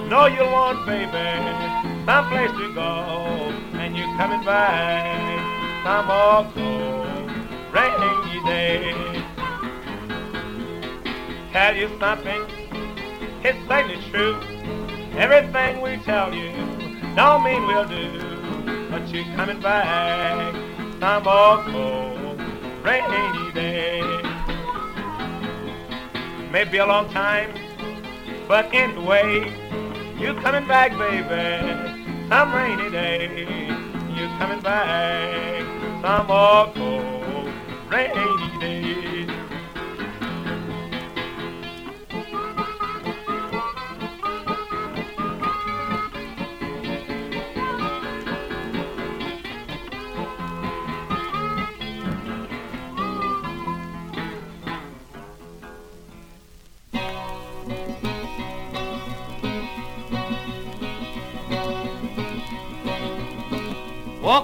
Know 0.07 0.27
you'll 0.27 0.51
want, 0.51 0.85
baby, 0.85 1.09
some 2.05 2.29
place 2.29 2.51
to 2.51 2.73
go, 2.75 2.91
and 3.73 3.97
you're 3.97 4.15
coming 4.17 4.45
back 4.45 5.83
some 5.83 6.05
more 6.05 6.45
cold, 6.53 7.31
rainy 7.73 8.45
day. 8.45 8.93
Tell 11.51 11.75
you 11.75 11.89
something, 11.99 12.45
it's 13.43 13.57
certainly 13.67 13.97
true. 14.11 14.39
Everything 15.17 15.81
we 15.81 15.97
tell 16.03 16.31
you, 16.31 16.51
don't 17.15 17.43
mean 17.43 17.65
we'll 17.65 17.87
do, 17.87 18.89
but 18.91 19.07
you're 19.07 19.25
coming 19.35 19.59
back 19.59 20.53
some 20.99 21.27
old 21.27 21.65
cold 21.65 22.39
rainy 22.83 23.51
day. 23.53 24.26
Maybe 26.51 26.77
a 26.77 26.85
long 26.85 27.09
time, 27.09 27.51
but 28.47 28.73
anyway, 28.73 29.51
you 30.17 30.33
coming 30.35 30.67
back, 30.67 30.91
baby, 30.97 32.27
some 32.29 32.53
rainy 32.53 32.89
day. 32.89 33.45
You 34.15 34.27
coming 34.39 34.61
back 34.61 35.47
some 36.01 36.27
cold 36.27 37.49
rainy 37.91 38.36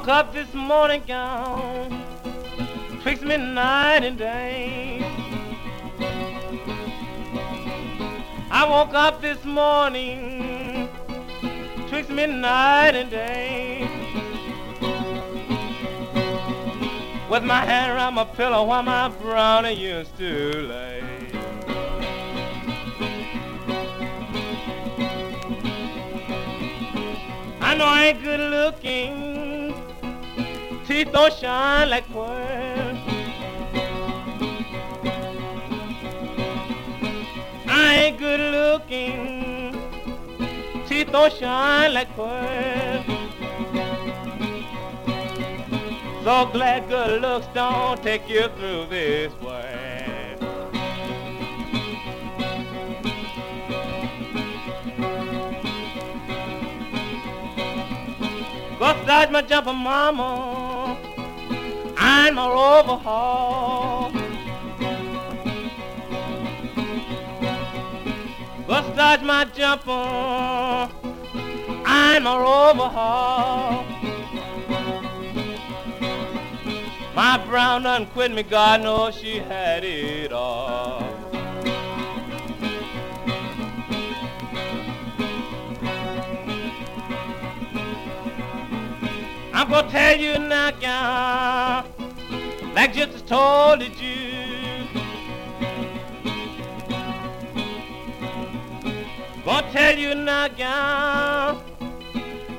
Woke 0.04 0.16
up 0.16 0.34
this 0.34 0.54
morning 0.54 1.02
gone, 1.08 2.04
twixt 3.04 3.24
midnight 3.24 4.04
and 4.04 4.18
day. 4.18 5.00
I 8.52 8.68
woke 8.70 8.94
up 8.94 9.22
this 9.22 9.46
morning, 9.46 10.90
twixt 11.88 12.10
midnight 12.10 12.96
and 12.96 13.10
day. 13.10 13.88
With 17.30 17.46
my 17.46 17.64
hand 17.64 17.94
around 17.94 18.16
my 18.16 18.26
pillow 18.26 18.66
while 18.66 18.84
my 18.84 19.08
brownie 19.08 19.72
used 19.72 20.18
to 20.18 20.68
lay. 20.68 21.02
I 27.62 27.76
know 27.78 27.86
I 27.86 28.08
ain't 28.08 28.22
good 28.22 28.52
looking 28.52 29.23
teeth 30.94 31.12
don't 31.12 31.34
shine 31.34 31.90
like 31.90 32.08
pearls. 32.14 32.98
I 37.68 37.96
ain't 38.04 38.20
good 38.20 38.40
looking, 38.58 39.74
teeth 40.88 41.12
don't 41.12 41.34
shine 41.34 41.96
like 41.96 42.16
pearls. 42.16 43.06
So 46.24 46.46
glad 46.54 46.88
good 46.88 47.22
looks 47.24 47.48
don't 47.56 48.02
take 48.04 48.30
you 48.30 48.48
through 48.50 48.86
this 48.92 49.34
world. 49.42 50.40
Go 58.78 59.04
start 59.04 59.32
my 59.32 59.42
jumper 59.42 59.74
mama 59.74 60.63
I'm 62.16 62.38
all 62.38 62.80
overhaul. 62.80 64.12
Bust 68.68 68.96
dodge 68.96 69.24
my 69.24 69.46
jumper. 69.46 69.92
I'm 71.86 72.28
all 72.28 72.70
overhaul. 72.70 73.84
My 77.16 77.44
brown 77.48 77.82
done 77.82 78.06
quit 78.06 78.32
me, 78.32 78.44
God 78.44 78.84
knows 78.84 79.16
she 79.16 79.40
had 79.40 79.84
it 79.84 80.32
all. 80.32 81.02
I'm 89.52 89.70
gonna 89.70 89.90
tell 89.90 90.20
you 90.20 90.38
now, 90.38 90.72
gal 90.72 91.93
like 92.74 92.94
just 92.94 93.28
told 93.28 93.82
it 93.82 94.02
you. 94.02 94.88
Gonna 99.46 99.72
tell 99.72 99.98
you 99.98 100.16
now, 100.16 100.48
gal, 100.48 101.64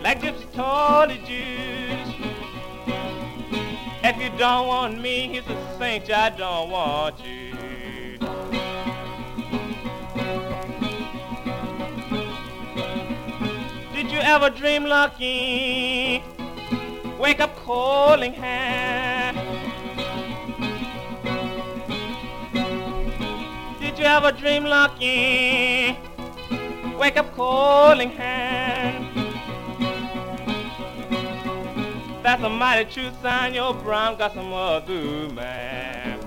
like 0.03 0.20
just 0.20 0.53
told 0.53 1.11
it 1.11 1.29
you. 1.29 1.74
If 4.07 4.20
you 4.22 4.31
don't 4.38 4.68
want 4.68 5.00
me, 5.00 5.29
he's 5.29 5.46
a 5.48 5.79
saint, 5.79 6.11
I 6.11 6.31
don't 6.31 6.70
want 6.70 7.18
you. 7.24 7.55
Did 13.94 14.12
you 14.12 14.18
ever 14.18 14.50
dream 14.50 14.85
lucky? 14.85 16.22
Wake 17.18 17.40
up 17.40 17.57
calling 17.57 18.35
hand. 18.35 19.44
You 24.05 24.11
ever 24.11 24.33
dream 24.33 24.64
lucky? 24.64 25.97
Wake 26.99 27.17
up 27.17 27.35
calling 27.35 28.11
hand. 28.11 29.07
That's 32.23 32.43
a 32.43 32.51
mighty 32.51 32.85
true 32.93 33.11
sign 33.23 33.55
your 33.55 33.73
brown 33.73 34.19
got 34.19 34.35
some 34.35 34.53
other 34.53 35.31
man. 35.33 36.21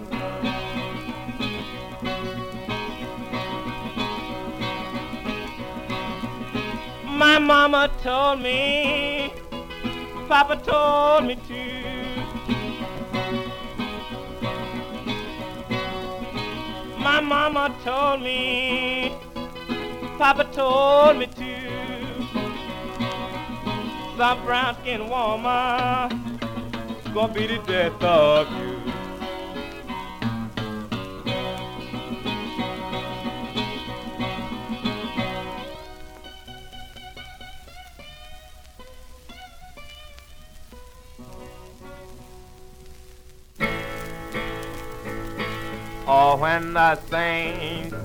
My 7.04 7.38
mama 7.38 7.92
told 8.02 8.42
me, 8.42 9.32
Papa 10.28 10.56
told 10.66 11.26
me 11.26 11.36
to. 11.48 11.77
My 17.08 17.22
mama 17.22 17.74
told 17.86 18.22
me, 18.22 19.14
Papa 20.18 20.44
told 20.52 21.18
me 21.18 21.28
to. 21.28 21.54
Some 24.18 24.44
brown 24.44 24.76
skin 24.82 25.08
woman 25.08 26.38
gonna 27.14 27.34
be 27.34 27.48
the 27.48 27.60
death 27.60 28.04
of 28.04 28.52
you. 28.60 28.67
Or 46.08 46.38
when 46.38 46.74
the 46.74 46.96
saints 47.10 47.96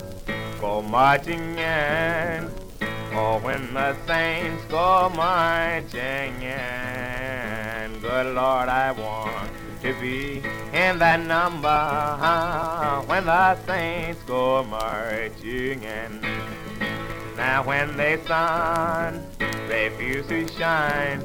go 0.61 0.83
marching 0.83 1.57
in, 1.57 2.51
or 3.15 3.39
when 3.41 3.73
the 3.75 3.95
saints 4.07 4.65
go 4.65 5.09
marching 5.15 6.43
in. 6.43 8.01
Good 8.01 8.35
Lord, 8.35 8.69
I 8.69 8.91
want 8.91 9.51
to 9.83 9.95
be 10.01 10.43
in 10.73 10.99
that 10.99 11.21
number 11.21 11.69
when 13.07 13.27
the 13.27 13.57
saints 13.67 14.21
go 14.25 14.65
marching 14.65 15.83
in. 15.83 16.21
Now 17.37 17.63
when 17.65 17.97
the 17.97 18.19
sun 18.27 19.25
refuses 19.69 20.27
to 20.29 20.49
shine, 20.59 21.23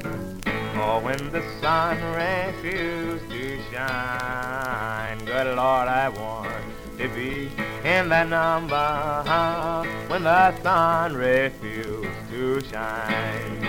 or 0.78 1.00
when 1.00 1.32
the 1.32 1.42
sun 1.60 1.98
refuses 2.14 3.28
to 3.28 3.62
shine, 3.72 5.18
good 5.24 5.56
Lord, 5.56 5.88
I 5.88 6.08
want 6.08 6.37
be 7.06 7.50
in 7.84 8.08
that 8.08 8.28
number 8.28 9.84
when 10.08 10.24
the 10.24 10.62
sun 10.62 11.14
refused 11.14 12.08
to 12.30 12.60
shine. 12.62 13.68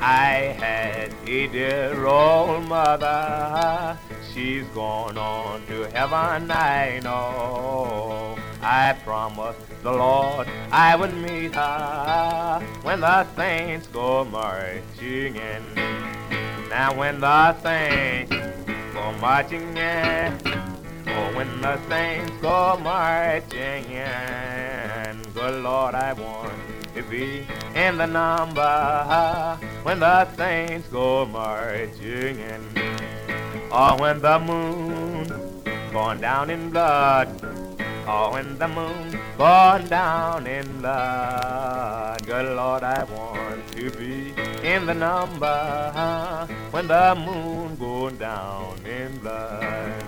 I 0.00 0.54
had 0.58 1.14
a 1.26 1.46
dear 1.48 2.06
old 2.06 2.68
mother, 2.68 3.98
she's 4.32 4.64
gone 4.68 5.18
on 5.18 5.66
to 5.66 5.84
heaven, 5.90 6.50
I 6.50 7.00
know. 7.02 8.38
I 8.62 8.94
promised 9.04 9.82
the 9.82 9.92
Lord 9.92 10.46
I 10.70 10.96
would 10.96 11.14
meet 11.14 11.54
her 11.54 12.60
when 12.82 13.00
the 13.00 13.26
saints 13.34 13.86
go 13.88 14.24
marching 14.24 15.36
in. 15.36 15.62
Now 16.70 16.94
when 16.94 17.20
the 17.20 17.52
saints 17.60 18.34
go 18.94 19.12
marching 19.20 19.76
in, 19.76 20.63
Oh, 21.16 21.30
when 21.36 21.60
the 21.60 21.78
saints 21.88 22.32
go 22.42 22.76
marching 22.82 23.84
in, 23.90 25.22
good 25.32 25.62
Lord, 25.62 25.94
I 25.94 26.12
want 26.12 26.52
to 26.94 27.02
be 27.04 27.46
in 27.74 27.98
the 27.98 28.06
number 28.06 29.58
when 29.84 30.00
the 30.00 30.26
saints 30.36 30.88
go 30.88 31.24
marching 31.26 32.38
in. 32.38 32.62
Or 33.70 33.96
when 33.98 34.20
the 34.20 34.38
moon 34.38 35.26
gone 35.92 36.20
down 36.20 36.50
in 36.50 36.70
blood. 36.70 37.28
Or 38.08 38.32
when 38.32 38.58
the 38.58 38.68
moon 38.68 39.18
gone 39.38 39.88
down 39.88 40.46
in 40.46 40.80
blood. 40.80 42.24
Good 42.26 42.56
Lord, 42.56 42.82
I 42.82 43.04
want 43.04 43.66
to 43.72 43.90
be 43.90 44.32
in 44.62 44.86
the 44.86 44.94
number 44.94 46.46
when 46.70 46.86
the 46.86 47.14
moon 47.14 47.76
goes 47.76 48.12
down 48.12 48.78
in 48.86 49.18
blood. 49.18 50.03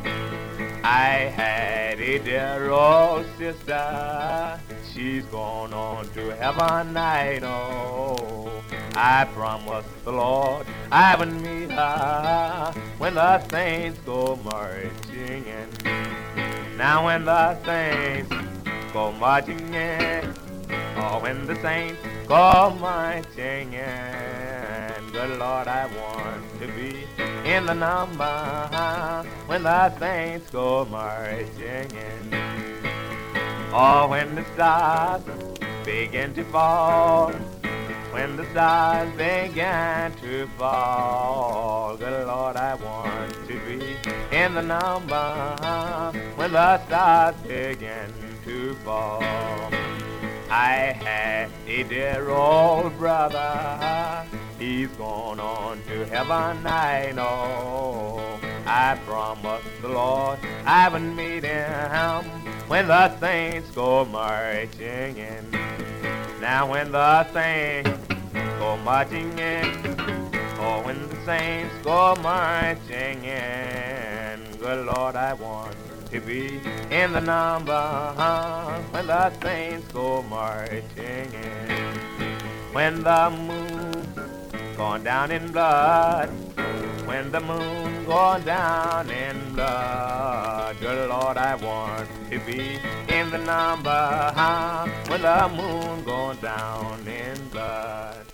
I 0.89 1.33
had 1.35 1.99
a 1.99 2.21
dear 2.21 2.71
old 2.71 3.27
sister, 3.37 4.61
she's 4.95 5.25
gone 5.25 5.75
on 5.75 6.09
to 6.11 6.31
heaven, 6.37 6.97
I 6.97 7.41
oh. 7.43 8.15
know. 8.45 8.63
I 8.95 9.25
promised 9.35 10.05
the 10.05 10.13
Lord 10.13 10.65
I 10.93 11.17
would 11.17 11.33
meet 11.43 11.73
her 11.73 12.73
when 12.99 13.15
the 13.17 13.41
saints 13.49 13.99
go 14.07 14.37
marching 14.45 15.45
in. 15.45 16.77
Now 16.77 17.07
when 17.07 17.25
the 17.25 17.61
saints 17.65 18.33
go 18.93 19.11
marching 19.11 19.75
in, 19.75 20.25
or 20.97 21.21
when 21.21 21.47
the 21.47 21.57
saints 21.63 22.01
go 22.29 22.77
marching 22.81 23.73
in, 23.73 25.11
good 25.11 25.37
Lord, 25.37 25.67
I 25.67 25.87
want 25.87 26.36
in 27.47 27.65
the 27.65 27.75
number 27.75 29.25
when 29.47 29.63
the 29.63 29.99
saints 29.99 30.51
go 30.51 30.85
marching 30.87 31.89
in. 31.93 32.35
Or 33.73 34.09
when 34.09 34.35
the 34.35 34.45
stars 34.55 35.23
begin 35.85 36.35
to 36.35 36.45
fall, 36.45 37.31
when 38.11 38.37
the 38.37 38.45
stars 38.51 39.11
begin 39.17 40.13
to 40.23 40.49
fall, 40.59 41.97
good 41.97 42.27
Lord, 42.27 42.57
I 42.57 42.75
want 42.75 43.33
to 43.47 43.61
be 43.67 43.97
in 44.37 44.55
the 44.55 44.63
number 44.63 46.03
when 46.35 46.51
the 46.51 46.85
stars 46.87 47.37
begin 47.43 48.13
to 48.45 48.75
fall. 48.77 49.23
I 50.51 50.97
had 50.99 51.51
a 51.69 51.85
dear 51.85 52.29
old 52.29 52.99
brother 52.99 54.27
He's 54.59 54.89
gone 54.93 55.39
on 55.39 55.83
to 55.89 56.07
heaven, 56.07 56.67
I 56.67 57.13
know. 57.15 58.39
I 58.67 58.99
promised 59.07 59.67
the 59.83 59.89
Lord 59.89 60.39
I 60.65 60.89
would 60.89 61.03
meet 61.03 61.45
him 61.45 62.25
when 62.67 62.89
the 62.89 63.17
saints 63.21 63.71
go 63.71 64.05
marching 64.07 65.19
in. 65.19 65.51
Now 66.41 66.71
when 66.71 66.91
the 66.91 67.31
saints 67.33 67.91
go 68.59 68.77
marching 68.79 69.39
in, 69.39 69.67
or 70.59 70.83
when 70.83 71.07
the 71.09 71.17
saints 71.25 71.75
go 71.85 72.17
marching 72.23 73.25
in, 73.25 74.41
good 74.59 74.87
Lord, 74.87 75.17
I 75.17 75.35
want 75.35 75.77
to 76.11 76.21
be 76.21 76.61
in 76.91 77.13
the 77.13 77.21
number 77.21 77.83
when 78.91 79.07
the 79.07 79.31
saints 79.41 79.87
go 79.93 80.23
marching 80.23 80.83
in. 80.97 81.97
When 82.73 83.03
the 83.03 83.31
moon 83.31 84.36
gone 84.77 85.03
down 85.03 85.33
in 85.33 85.51
blood. 85.53 86.29
When 87.07 87.31
the 87.33 87.41
moon 87.41 88.05
down 88.45 89.11
in 89.11 89.55
blood, 89.55 90.77
Lord, 90.83 91.39
I 91.39 91.55
want 91.57 92.09
to 92.31 92.39
be 92.47 92.79
in 93.09 93.31
the 93.31 93.39
number. 93.39 94.33
When 95.09 95.23
the 95.23 95.49
moon 95.49 96.05
down 96.41 97.01
in 97.07 97.49
blood. 97.51 98.27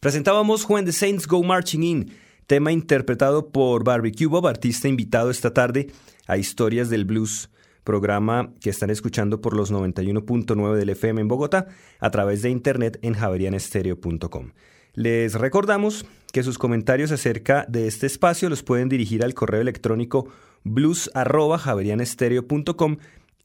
Presentábamos 0.00 0.68
When 0.68 0.84
the 0.84 0.92
Saints 0.92 1.26
Go 1.26 1.42
Marching 1.42 1.82
In, 1.82 2.12
tema 2.46 2.70
interpretado 2.70 3.50
por 3.50 3.84
Barbecue 3.84 4.28
Bob, 4.28 4.46
artista 4.46 4.86
invitado 4.88 5.30
esta 5.30 5.52
tarde 5.52 5.90
a 6.26 6.36
Historias 6.36 6.88
del 6.88 7.04
Blues, 7.04 7.50
programa 7.84 8.52
que 8.60 8.70
están 8.70 8.90
escuchando 8.90 9.40
por 9.40 9.56
los 9.56 9.72
91.9 9.72 10.74
del 10.76 10.90
FM 10.90 11.22
en 11.22 11.28
Bogotá 11.28 11.66
a 11.98 12.10
través 12.10 12.42
de 12.42 12.50
internet 12.50 12.98
en 13.02 13.14
javerianestereo.com. 13.14 14.52
Les 14.98 15.34
recordamos 15.34 16.04
que 16.32 16.42
sus 16.42 16.58
comentarios 16.58 17.12
acerca 17.12 17.64
de 17.68 17.86
este 17.86 18.08
espacio 18.08 18.48
los 18.48 18.64
pueden 18.64 18.88
dirigir 18.88 19.22
al 19.22 19.32
correo 19.32 19.60
electrónico 19.60 20.26
blues.javerianestereo.com 20.64 22.96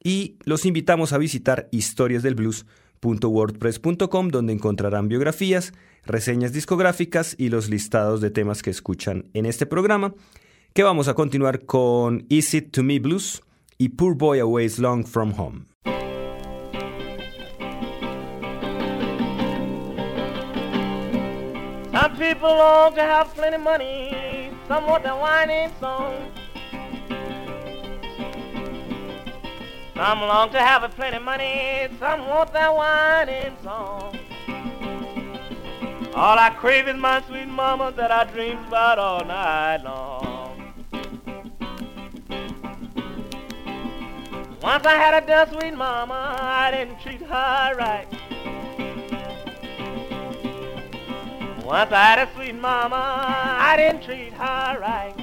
y 0.04 0.38
los 0.46 0.66
invitamos 0.66 1.14
a 1.14 1.20
visitar 1.20 1.68
historiasdelblues.wordpress.com 1.70 4.30
donde 4.30 4.54
encontrarán 4.54 5.10
biografías, 5.10 5.74
reseñas 6.08 6.54
discográficas 6.54 7.36
y 7.38 7.50
los 7.50 7.70
listados 7.70 8.20
de 8.20 8.32
temas 8.32 8.64
que 8.64 8.72
escuchan 8.72 9.30
en 9.36 9.46
este 9.46 9.68
programa, 9.68 10.16
que 10.74 10.82
vamos 10.82 11.08
a 11.08 11.14
continuar 11.14 11.68
con 11.68 12.26
Is 12.30 12.52
It 12.56 12.72
To 12.72 12.82
Me 12.82 12.98
Blues 12.98 13.44
y 13.78 13.90
Poor 13.90 14.18
Boy 14.18 14.40
Aways 14.40 14.80
Long 14.80 15.06
From 15.06 15.40
Home. 15.40 15.66
People 22.44 22.58
long 22.58 22.94
to 22.94 23.02
have 23.02 23.34
plenty 23.36 23.58
money, 23.58 24.52
some 24.68 24.86
want 24.86 25.02
that 25.04 25.18
whining 25.18 25.72
song. 25.80 26.30
Some 29.96 30.20
long 30.20 30.50
to 30.50 30.60
have 30.60 30.84
a 30.84 30.90
plenty 30.90 31.20
money, 31.20 31.88
some 32.00 32.28
want 32.28 32.52
that 32.52 32.76
whining 32.76 33.56
song. 33.64 34.20
All 36.16 36.38
I 36.38 36.50
crave 36.50 36.90
is 36.90 36.98
my 36.98 37.22
sweet 37.22 37.48
mama 37.48 37.94
that 37.96 38.12
I 38.12 38.26
dream 38.26 38.58
about 38.68 39.00
all 39.00 39.24
night 39.24 39.78
long. 39.78 40.74
Once 44.62 44.86
I 44.86 44.96
had 44.96 45.24
a 45.24 45.26
dear 45.26 45.48
sweet 45.50 45.76
mama, 45.76 46.38
I 46.42 46.72
didn't 46.72 47.00
treat 47.00 47.22
her 47.22 47.76
right. 47.78 48.33
Once 51.64 51.94
I 51.94 52.04
had 52.04 52.28
a 52.28 52.34
sweet 52.36 52.56
mama, 52.56 53.24
I 53.58 53.78
didn't 53.78 54.04
treat 54.04 54.34
her 54.34 54.80
right. 54.82 55.16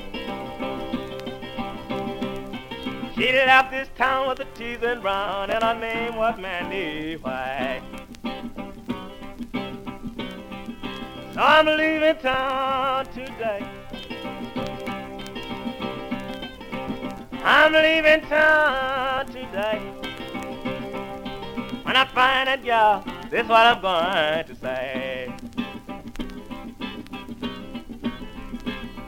She 3.14 3.30
left 3.32 3.70
this 3.70 3.88
town 3.98 4.30
with 4.30 4.40
a 4.40 4.46
teasing 4.54 5.02
brown, 5.02 5.50
and 5.50 5.62
her 5.62 5.78
name 5.78 6.16
was 6.16 6.38
Mandy 6.38 7.16
White. 7.18 7.82
So 11.34 11.40
I'm 11.40 11.66
leaving 11.66 12.16
town 12.22 13.04
today. 13.12 13.68
I'm 17.44 17.72
leaving 17.74 18.22
town 18.28 19.26
today. 19.26 19.78
When 21.82 21.96
I 21.96 22.06
find 22.06 22.48
that 22.48 22.64
girl, 22.64 23.04
this 23.28 23.42
is 23.42 23.48
what 23.48 23.66
I'm 23.66 23.82
going 23.82 24.46
to 24.46 24.56
say. 24.56 25.34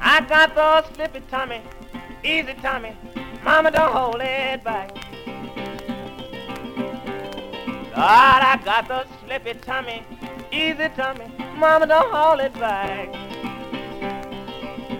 I 0.04 0.20
got 0.22 0.54
those 0.56 0.84
flippy 0.96 1.22
tummy, 1.30 1.62
easy 2.24 2.54
tummy. 2.54 2.96
Mama, 3.44 3.70
don't 3.70 3.92
hold 3.92 4.20
it 4.20 4.64
back. 4.64 4.92
God, 7.94 8.42
I 8.42 8.60
got 8.64 8.88
those 8.88 9.06
flippy 9.24 9.54
tummy, 9.60 10.02
easy 10.50 10.88
tummy. 10.96 11.26
Mama, 11.56 11.86
don't 11.86 12.12
hold 12.12 12.40
it 12.40 12.52
back. 12.54 13.08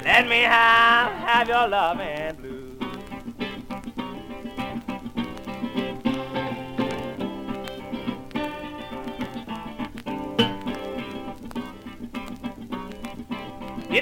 Let 0.04 0.28
me 0.28 0.42
have, 0.42 1.12
have 1.26 1.48
your 1.48 1.66
love 1.66 1.98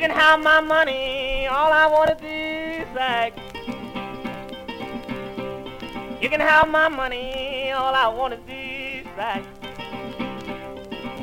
You 0.00 0.08
can 0.08 0.16
have 0.16 0.42
my 0.42 0.62
money, 0.62 1.46
all 1.46 1.70
I 1.70 1.86
wanna 1.86 2.14
do 2.14 2.26
is 2.26 2.88
this. 2.94 3.34
You 6.22 6.30
can 6.30 6.40
have 6.40 6.70
my 6.70 6.88
money, 6.88 7.70
all 7.72 7.94
I 7.94 8.08
wanna 8.08 8.38
do 8.38 8.50
is 8.50 9.04
this. 9.04 9.46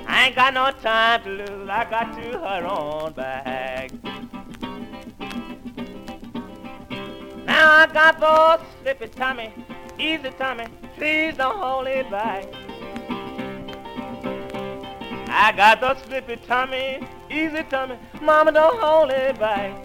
I 0.06 0.26
ain't 0.28 0.36
got 0.36 0.54
no 0.54 0.70
time 0.84 1.24
to 1.24 1.30
lose, 1.32 1.68
I 1.68 1.90
got 1.90 2.14
to 2.22 2.38
her 2.38 2.68
own 2.68 3.14
back. 3.14 3.94
Now 7.48 7.72
I 7.72 7.88
got 7.92 8.20
those 8.20 8.60
slippy 8.84 9.08
tummy, 9.08 9.54
easy 9.98 10.30
tummy, 10.38 10.68
please 10.98 11.36
don't 11.36 11.58
hold 11.58 11.88
it 11.88 12.12
back. 12.12 12.46
I 15.30 15.52
got 15.54 15.82
those 15.82 15.98
slippy 16.06 16.36
tummy, 16.46 17.00
easy 17.30 17.64
tummy, 17.64 17.98
mama 18.22 18.52
don't 18.52 18.80
hold 18.80 19.12
it 19.12 19.38
back. 19.40 19.84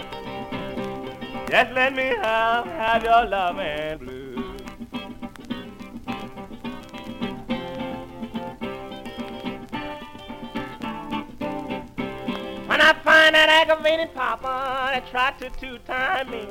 Just 1.48 1.72
let 1.72 1.94
me 1.94 2.04
have, 2.04 2.66
have 2.66 3.02
your 3.02 3.26
love 3.26 3.58
and 3.58 4.00
blue. 4.00 4.22
When 12.66 12.80
I 12.80 12.94
find 13.04 13.34
that 13.34 13.48
aggravating 13.50 14.08
papa 14.14 14.90
that 14.94 15.06
tried 15.10 15.38
to 15.40 15.50
two-time 15.50 16.30
me. 16.30 16.46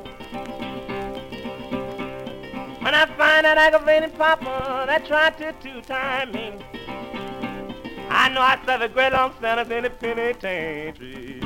When 2.80 2.94
I 2.94 3.06
find 3.16 3.44
that 3.44 3.58
aggravating 3.58 4.12
papa 4.12 4.84
that 4.86 5.04
tried 5.06 5.36
to 5.38 5.52
two-time 5.60 6.30
me, 6.30 6.52
I 8.14 8.28
know 8.28 8.42
I 8.42 8.58
serve 8.66 8.82
a 8.82 8.88
great 8.88 9.12
long 9.12 9.32
sentence 9.40 9.70
in 9.70 9.84
the 9.84 9.90
penitentiary. 9.90 11.40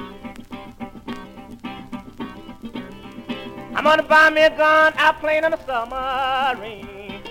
I'm 3.75 3.85
gonna 3.85 4.03
buy 4.03 4.31
me 4.31 4.43
a 4.43 4.51
gun 4.51 4.93
out 4.97 5.21
playing 5.21 5.45
on 5.45 5.55
a 5.55 5.65
submarine. 5.65 7.23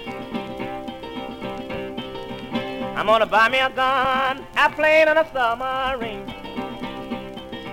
I'm 2.95 3.07
gonna 3.07 3.25
buy 3.25 3.49
me 3.49 3.59
a 3.59 3.69
gun 3.69 4.47
out 4.55 4.75
playing 4.75 5.09
on 5.09 5.17
a 5.17 5.25
submarine. 5.33 6.25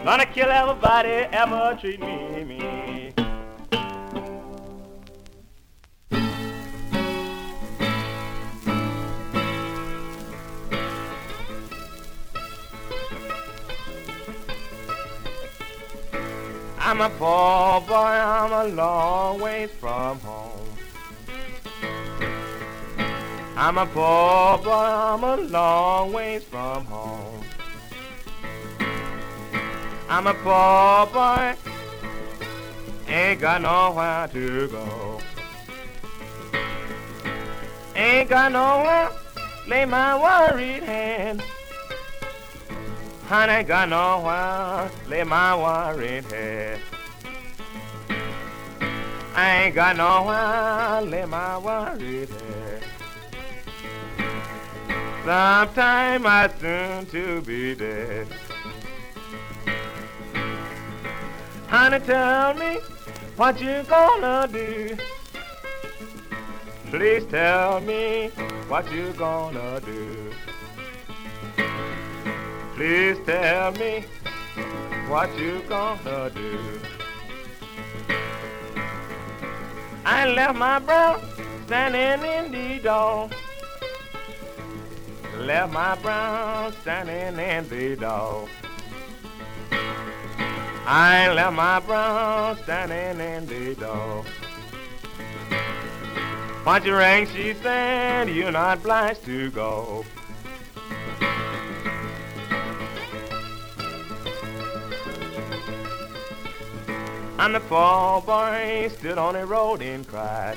Gonna 0.05 0.27
kill 0.27 0.51
everybody 0.51 1.29
ever 1.31 1.79
treat 1.81 2.01
me 2.01 2.43
mean. 2.45 2.82
A 17.03 17.11
poor 17.11 17.81
boy, 17.81 17.95
I'm 17.95 18.53
a 18.53 18.65
long 18.77 19.41
ways 19.41 19.71
from 19.73 20.21
home. 20.21 20.69
I'm 23.57 23.77
a 23.77 23.87
poor 23.87 24.59
boy, 24.59 24.71
I'm 24.71 25.25
a 25.25 25.37
long 25.37 26.13
ways 26.13 26.45
from 26.45 26.85
home. 26.85 27.45
I'm 30.09 30.29
a 30.29 30.35
poor 30.35 31.07
boy, 31.07 31.57
ain't 33.09 33.41
got 33.41 33.63
nowhere 33.63 34.29
to 34.29 34.69
go. 34.69 35.19
Ain't 37.97 38.29
got 38.29 38.53
nowhere, 38.53 39.11
lay 39.67 39.85
my 39.87 40.17
worried 40.17 40.85
head. 40.85 41.43
Honey, 43.27 43.65
got 43.65 43.89
nowhere, 43.89 44.89
lay 45.09 45.25
my 45.25 45.57
worried 45.57 46.25
head. 46.27 46.81
I 49.35 49.65
ain't 49.65 49.75
got 49.75 49.97
nowhere, 49.97 51.01
lay 51.11 51.25
my 51.25 51.57
worried 51.59 52.29
head. 52.29 52.83
Sometime 55.25 56.27
I 56.27 56.51
soon 56.61 57.07
to 57.07 57.41
be 57.41 57.75
dead. 57.75 58.27
Honey, 61.69 62.01
tell 62.01 62.53
me 62.55 62.79
what 63.37 63.59
you 63.59 63.83
gonna 63.85 64.47
do. 64.53 64.97
Please 66.91 67.25
tell 67.27 67.81
me 67.81 68.29
what 68.69 68.93
you 68.93 69.13
gonna 69.15 69.81
do. 69.81 70.31
Please 72.75 73.17
tell 73.25 73.73
me 73.73 74.05
what 75.09 75.35
you 75.39 75.63
gonna 75.69 76.29
do. 76.35 76.59
I 80.05 80.29
left 80.29 80.59
my 80.59 80.79
brown 80.81 81.21
standing 81.67 82.29
in 82.29 82.53
the 82.53 82.83
door. 82.83 83.31
Left 85.39 85.73
my 85.73 85.95
brown 85.97 86.73
standing 86.81 87.39
in 87.39 87.69
the 87.69 87.97
door. 87.97 88.49
I 90.85 91.33
left 91.33 91.55
my 91.55 91.81
brown 91.81 92.57
standing 92.59 93.21
in 93.21 93.47
the 93.47 93.75
door. 93.77 94.25
Once 96.67 96.85
you 96.85 96.95
rang, 96.95 97.27
she 97.29 97.55
said, 97.55 98.29
you're 98.29 98.53
not 98.53 98.79
obliged 98.79 99.25
to 99.25 99.51
go. 99.51 100.05
And 107.43 107.57
the 107.57 107.61
poor 107.61 108.23
boy 108.23 108.89
stood 108.97 109.19
on 109.19 109.35
the 109.35 109.45
road 109.45 109.83
and 109.83 110.07
cried. 110.07 110.57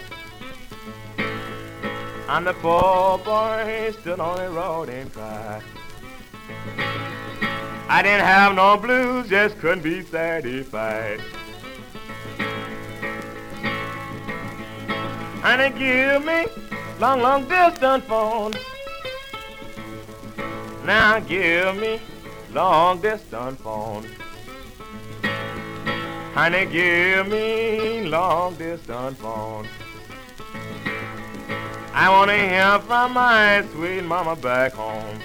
And 2.29 2.45
the 2.45 2.53
poor 2.53 3.17
boy 3.17 3.91
stood 3.99 4.19
on 4.19 4.37
the 4.37 4.51
road 4.51 4.89
and 4.89 5.11
cried. 5.11 5.63
I 7.89 8.03
didn't 8.03 8.23
have 8.23 8.53
no 8.53 8.77
blues, 8.77 9.27
just 9.27 9.57
couldn't 9.57 9.81
be 9.81 10.03
satisfied. 10.03 11.21
And 15.43 15.61
they 15.61 15.71
give 15.71 16.23
me 16.23 16.45
long, 16.99 17.19
long 17.19 17.47
distance 17.47 18.05
phone. 18.05 18.53
Now 20.85 21.19
give 21.19 21.75
me 21.77 21.99
long 22.53 23.01
distance 23.01 23.59
phone. 23.59 24.05
Honey, 26.35 26.65
give 26.65 27.29
me 27.29 28.09
long 28.09 28.55
distance 28.55 29.17
phone. 29.19 29.65
I 31.93 32.09
want 32.09 32.29
to 32.29 32.37
hear 32.37 32.77
from 32.79 33.13
my 33.13 33.63
sweet 33.71 34.01
mama 34.01 34.35
back 34.35 34.73
home. 34.73 35.21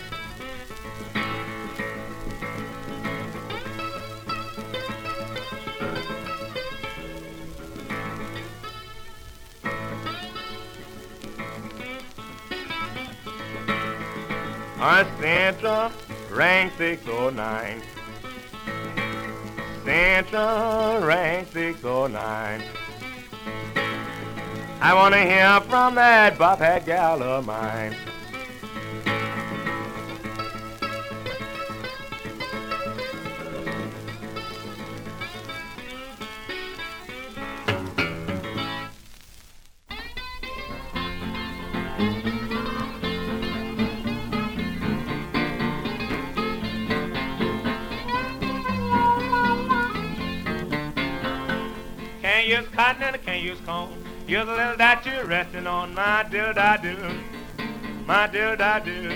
Our 14.78 15.04
Santa 15.18 15.90
rang 16.30 16.70
609. 16.78 17.99
Santa 19.84 21.00
rang 21.02 21.46
609. 21.46 22.62
I 24.82 24.94
want 24.94 25.14
to 25.14 25.20
hear 25.20 25.60
from 25.68 25.94
that 25.94 26.38
bobhead 26.38 26.86
gal 26.86 27.22
of 27.22 27.46
mine. 27.46 27.94
Can't 42.00 42.39
use 52.50 52.66
cotton 52.72 53.02
and 53.04 53.14
I 53.14 53.18
can't 53.18 53.42
use 53.44 53.60
corn. 53.64 54.04
Use 54.26 54.42
a 54.42 54.44
little 54.44 54.76
that 54.76 55.06
you're 55.06 55.24
resting 55.24 55.68
on 55.68 55.94
my 55.94 56.26
dill 56.28 56.52
da 56.52 56.76
do, 56.78 56.96
my 58.06 58.26
dill 58.26 58.56
da 58.56 58.80
do. 58.80 59.14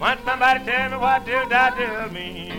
Want 0.00 0.18
somebody 0.24 0.64
tell 0.64 0.90
me 0.90 0.96
what 0.96 1.24
dill 1.24 1.48
da 1.48 1.70
do 1.70 2.12
mean? 2.12 2.58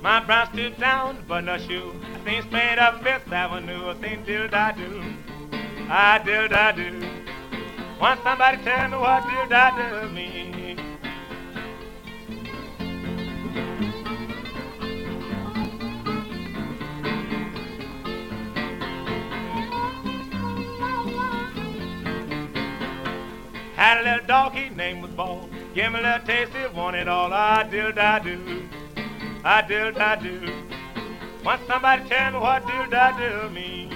My 0.00 0.24
brown 0.24 0.52
stooped 0.52 0.78
down 0.78 1.24
but 1.26 1.40
no 1.40 1.58
shoe. 1.58 1.92
I 2.14 2.24
seen 2.24 2.42
straight 2.42 2.78
up 2.78 3.02
Fifth 3.02 3.32
Avenue. 3.32 3.90
I 3.90 4.00
seen 4.00 4.24
dill 4.24 4.46
da. 4.46 4.75
I 5.88 6.18
dill 6.24 6.48
da 6.48 6.72
do. 6.72 7.00
Want 8.00 8.20
somebody 8.24 8.56
tell 8.64 8.88
me 8.88 8.96
what 8.96 9.22
dill 9.28 9.48
da 9.48 9.70
do 10.02 10.08
mean? 10.10 10.78
Had 23.76 23.98
a 23.98 24.02
little 24.02 24.26
dog, 24.26 24.54
his 24.54 24.76
name 24.76 25.02
was 25.02 25.12
Ball. 25.12 25.48
Give 25.72 25.92
me 25.92 26.00
a 26.00 26.02
little 26.02 26.26
taste, 26.26 26.52
he 26.52 26.66
wanted 26.76 27.06
all. 27.06 27.32
I 27.32 27.62
dill 27.62 27.92
da 27.92 28.18
do. 28.18 28.68
I 29.44 29.62
dill 29.62 29.92
da 29.92 30.16
do. 30.16 30.52
Want 31.44 31.60
somebody 31.68 32.08
tell 32.08 32.32
me 32.32 32.38
what 32.40 32.66
dill 32.66 32.90
da 32.90 33.16
do 33.16 33.50
mean? 33.50 33.95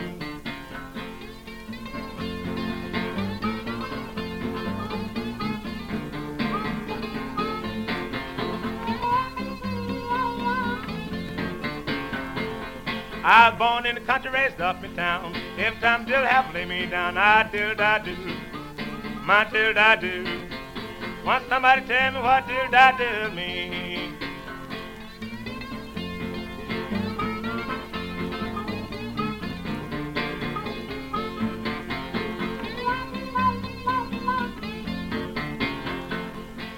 I 13.32 13.50
was 13.50 13.58
born 13.60 13.86
in 13.86 13.94
the 13.94 14.00
country, 14.00 14.28
raised 14.32 14.60
up 14.60 14.82
in 14.82 14.96
town. 14.96 15.36
Every 15.56 15.80
time 15.80 16.04
Dill 16.04 16.24
have 16.24 16.52
lay 16.52 16.64
me 16.64 16.86
down, 16.86 17.16
I 17.16 17.48
dill 17.52 17.76
da 17.76 17.98
do, 17.98 18.16
my 19.22 19.44
dill 19.44 19.72
da 19.72 19.94
do. 19.94 20.26
Want 21.24 21.44
somebody 21.48 21.86
tell 21.86 22.10
me 22.10 22.18
what 22.18 22.48
dill 22.48 22.68
da 22.72 22.90
do 22.98 23.30
mean? 23.32 24.16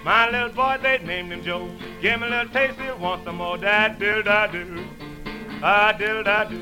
My 0.05 0.29
little 0.31 0.51
boy, 0.51 0.77
they 0.83 0.99
named 0.99 1.33
him 1.33 1.43
Joe. 1.43 1.71
Give 2.03 2.21
me 2.21 2.27
a 2.27 2.31
little 2.31 2.53
taste, 2.53 2.79
he 2.79 2.91
want 3.01 3.25
some 3.25 3.37
more. 3.37 3.57
That 3.57 3.99
dill 3.99 4.23
da 4.23 4.49
do, 4.49 4.85
ah 5.63 5.93
dill 5.93 6.23
da 6.25 6.45
do. 6.45 6.59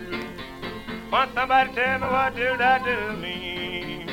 Want 1.11 1.33
somebody 1.35 1.73
tell 1.73 1.99
me 2.01 2.07
what 2.07 2.35
dill 2.37 2.57
da 2.57 2.79
do 2.79 3.17
mean? 3.17 4.07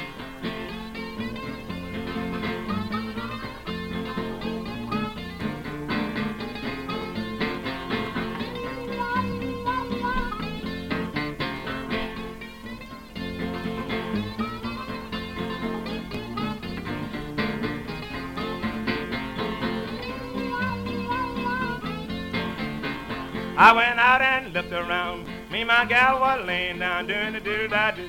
I 23.60 23.74
went 23.74 24.00
out 24.00 24.22
and 24.48 24.54
looked 24.54 24.72
around. 24.72 25.28
Me 25.52 25.64
my 25.64 25.86
gal 25.86 26.20
was 26.20 26.46
laying 26.46 26.80
down 26.80 27.08
doing 27.08 27.34
the 27.34 27.40
do 27.40 27.68
da 27.68 27.92
do. 27.92 28.08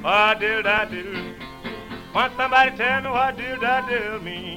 What 0.00 0.40
do 0.40 0.62
da 0.62 0.84
do? 0.86 1.34
Want 2.14 2.32
somebody 2.36 2.76
tell 2.76 3.02
me 3.02 3.10
what 3.10 3.36
do 3.36 3.56
da 3.56 3.86
do 3.88 4.20
mean? 4.20 4.53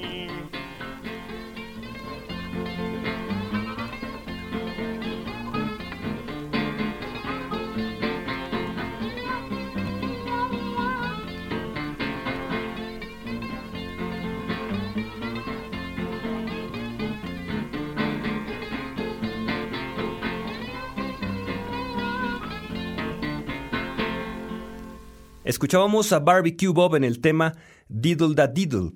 Escuchábamos 25.57 26.13
a 26.13 26.19
Barbecue 26.19 26.67
Bob 26.67 26.97
en 26.97 27.03
el 27.03 27.19
tema 27.19 27.55
Diddle 27.89 28.35
Da 28.35 28.45
Diddle. 28.45 28.91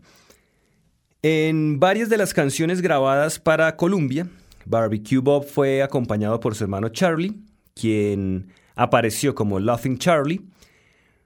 En 1.24 1.80
varias 1.80 2.07
de 2.07 2.18
las 2.18 2.36
canciones 2.36 2.82
grabadas 2.84 3.39
para 3.39 3.76
Columbia, 3.76 4.28
Barbecue 4.66 5.18
Bob 5.18 5.43
fue 5.43 5.82
acompañado 5.82 6.39
por 6.39 6.53
su 6.53 6.64
hermano 6.64 6.89
Charlie, 6.89 7.34
quien 7.74 8.53
apareció 8.76 9.34
como 9.34 9.59
Laughing 9.59 9.97
Charlie. 9.97 10.41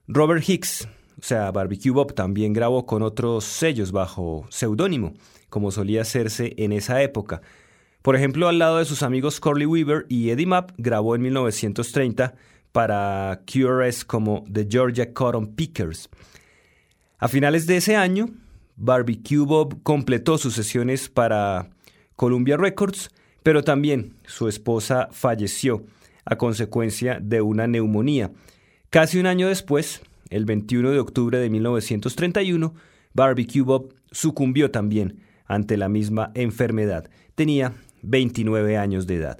Robert 0.08 0.48
Hicks, 0.48 0.88
o 1.20 1.22
sea, 1.22 1.52
Barbecue 1.52 1.92
Bob 1.92 2.14
también 2.14 2.54
grabó 2.54 2.86
con 2.86 3.04
otros 3.04 3.44
sellos 3.44 3.92
bajo 3.92 4.46
seudónimo, 4.50 5.16
como 5.50 5.70
solía 5.70 6.04
hacerse 6.04 6.54
en 6.56 6.72
esa 6.72 7.04
época. 7.04 7.42
Por 8.02 8.16
ejemplo, 8.16 8.48
al 8.48 8.58
lado 8.58 8.78
de 8.78 8.86
sus 8.86 9.04
amigos 9.04 9.42
Corley 9.42 9.66
Weaver 9.66 10.06
y 10.08 10.30
Eddie 10.30 10.46
Mapp, 10.46 10.72
grabó 10.78 11.14
en 11.14 11.24
1930 11.24 12.36
para 12.76 13.40
QRS 13.46 14.04
como 14.04 14.44
The 14.52 14.68
Georgia 14.70 15.14
Cotton 15.14 15.56
Pickers. 15.56 16.10
A 17.20 17.30
finales 17.30 17.68
de 17.68 17.78
ese 17.78 17.96
año, 17.96 18.28
Barbecue 18.76 19.46
Bob 19.46 19.82
completó 19.82 20.38
sus 20.38 20.56
sesiones 20.56 21.08
para 21.08 21.70
Columbia 22.18 22.58
Records, 22.58 23.12
pero 23.44 23.64
también 23.64 24.18
su 24.26 24.50
esposa 24.50 25.08
falleció 25.14 25.86
a 26.26 26.36
consecuencia 26.36 27.18
de 27.22 27.40
una 27.40 27.66
neumonía. 27.66 28.34
Casi 28.90 29.20
un 29.20 29.28
año 29.28 29.48
después, 29.48 30.02
el 30.30 30.44
21 30.44 30.92
de 30.92 31.00
octubre 31.00 31.40
de 31.40 31.50
1931, 31.50 32.74
Barbecue 33.14 33.62
Bob 33.62 33.94
sucumbió 34.12 34.70
también 34.70 35.22
ante 35.46 35.78
la 35.78 35.88
misma 35.88 36.32
enfermedad. 36.34 37.10
Tenía 37.36 37.72
29 38.02 38.78
años 38.78 39.08
de 39.08 39.16
edad. 39.16 39.40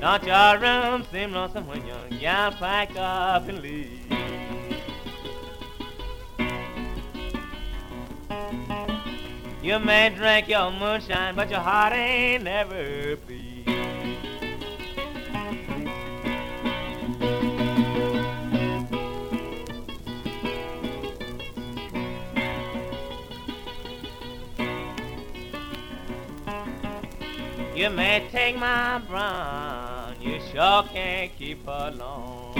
Don't 0.00 0.24
your 0.24 0.58
room 0.58 1.04
seem 1.12 1.32
lonesome 1.32 1.66
when 1.66 1.86
young 1.86 2.08
gals 2.18 2.54
pack 2.54 2.96
up 2.96 3.46
and 3.48 3.60
leave? 3.60 4.00
You 9.62 9.78
may 9.78 10.08
drink 10.08 10.48
your 10.48 10.72
moonshine, 10.72 11.36
but 11.36 11.50
your 11.50 11.60
heart 11.60 11.92
ain't 11.92 12.44
never 12.44 13.16
pleased. 13.16 13.50
You 27.76 27.88
may 27.88 28.26
take 28.30 28.58
my 28.58 28.98
brown, 29.08 29.89
you 30.20 30.38
sure 30.52 30.82
can't 30.92 31.34
keep 31.36 31.64
her 31.64 31.90
long. 31.96 32.54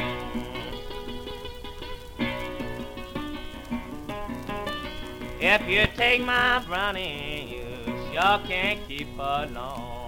If 5.41 5.69
you 5.69 5.87
take 5.97 6.25
my 6.25 6.63
brownie, 6.67 7.57
you 7.57 8.13
sure 8.13 8.41
can't 8.47 8.87
keep 8.89 9.09
her 9.17 9.49
long. 9.53 10.01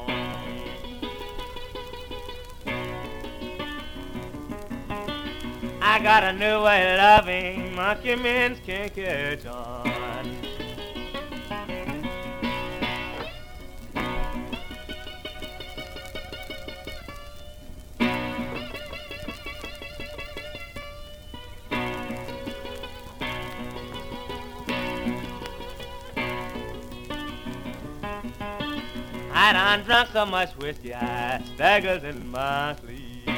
I 5.85 5.99
got 6.03 6.25
a 6.25 6.33
new 6.33 6.63
way 6.63 6.93
of 6.93 6.99
loving, 6.99 7.75
monkey 7.75 8.17
men 8.17 8.57
can't 8.65 8.95
catch 8.95 9.45
on. 9.47 9.92
Drunk 29.85 30.11
so 30.13 30.25
much 30.25 30.51
whiskey, 30.53 30.95
I 30.95 31.43
staggers 31.55 32.05
in 32.05 32.31
my 32.31 32.77
sleep. 32.77 33.29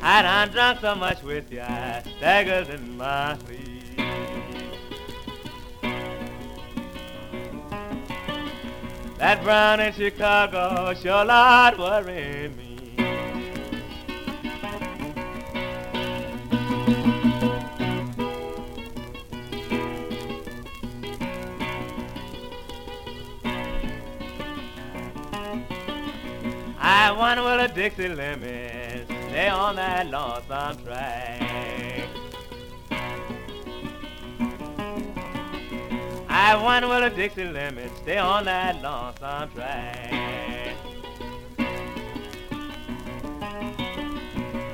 I 0.00 0.22
done 0.22 0.48
drunk 0.50 0.80
so 0.80 0.94
much 0.94 1.22
whiskey, 1.24 1.60
I 1.60 2.02
staggers 2.18 2.68
in 2.68 2.96
my 2.96 3.36
sleep. 3.38 3.96
That 9.18 9.42
brown 9.42 9.80
in 9.80 9.92
Chicago 9.92 10.94
sure 10.94 11.24
lot 11.24 11.76
worrying 11.78 12.56
me. 12.56 12.67
60 27.78 28.08
limits. 28.08 29.08
they 29.30 29.48
on 29.48 29.76
that 29.76 30.08
lonesome 30.08 30.84
track. 30.84 32.08
I 36.28 36.60
wonder 36.60 36.88
will 36.88 37.02
the 37.02 37.10
Dixie 37.10 37.44
limits 37.44 37.96
stay 37.98 38.18
on 38.18 38.46
that 38.46 38.82
lonesome 38.82 39.52
track. 39.52 40.74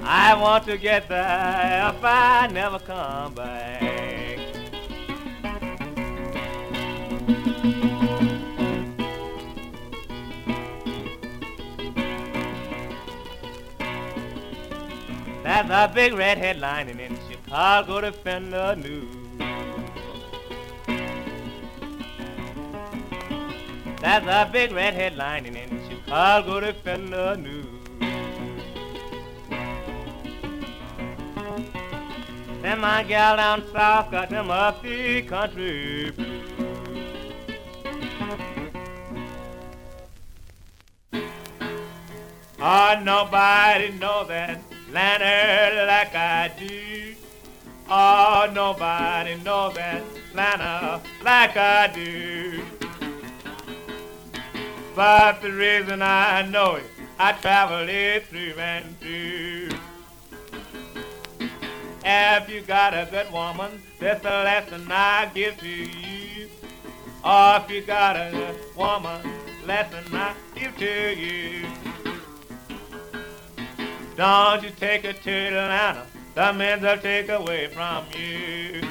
I 0.02 0.34
want 0.40 0.64
to 0.64 0.78
get 0.78 1.06
there 1.06 1.92
if 1.94 2.02
I 2.02 2.48
never 2.50 2.78
come 2.78 3.34
back. 3.34 3.94
That's 15.66 15.90
a 15.90 15.94
big 15.94 16.12
red 16.12 16.36
headline 16.36 16.90
in 16.90 17.18
Chicago 17.26 18.02
Defender 18.02 18.76
News. 18.76 19.16
That's 23.98 24.26
a 24.26 24.50
big 24.52 24.72
red 24.72 24.92
headline 24.92 25.46
in 25.46 25.80
Chicago 25.88 26.60
Defender 26.60 27.36
News. 27.36 27.66
Then 32.60 32.80
my 32.80 33.02
gal 33.02 33.36
down 33.38 33.64
south 33.72 34.10
got 34.10 34.28
them 34.28 34.50
up 34.50 34.82
the 34.82 35.22
country 35.22 36.10
blues. 36.10 36.42
Oh, 42.60 43.00
nobody 43.02 43.92
knows 43.92 44.28
that 44.28 44.73
Atlanta 44.96 45.86
like 45.86 46.14
I 46.14 46.52
do. 46.56 47.14
Oh, 47.90 48.48
nobody 48.54 49.34
knows 49.42 49.74
that 49.74 50.04
Atlanta 50.30 51.02
like 51.24 51.56
I 51.56 51.88
do. 51.92 52.62
But 54.94 55.42
the 55.42 55.50
reason 55.50 56.00
I 56.00 56.46
know 56.48 56.76
it, 56.76 56.84
I 57.18 57.32
travel 57.32 57.88
it 57.88 58.26
through 58.26 58.54
and 58.56 59.00
through. 59.00 59.70
If 62.04 62.48
you 62.48 62.60
got 62.60 62.94
a 62.94 63.08
good 63.10 63.32
woman, 63.32 63.82
this 63.98 64.22
the 64.22 64.28
lesson 64.28 64.86
I 64.92 65.28
give 65.34 65.58
to 65.58 65.68
you. 65.68 66.48
Oh, 67.24 67.56
if 67.64 67.68
you 67.68 67.82
got 67.82 68.14
a 68.14 68.30
good 68.30 68.76
woman, 68.76 69.28
lesson 69.66 70.04
I 70.14 70.34
give 70.54 70.76
to 70.78 71.14
you. 71.16 71.66
Don't 74.16 74.62
you 74.62 74.70
take 74.70 75.04
her 75.04 75.12
to 75.12 75.30
Atlanta, 75.30 76.06
the 76.34 76.52
men 76.52 76.80
will 76.80 76.98
take 76.98 77.28
away 77.28 77.66
from 77.66 78.04
you. 78.16 78.82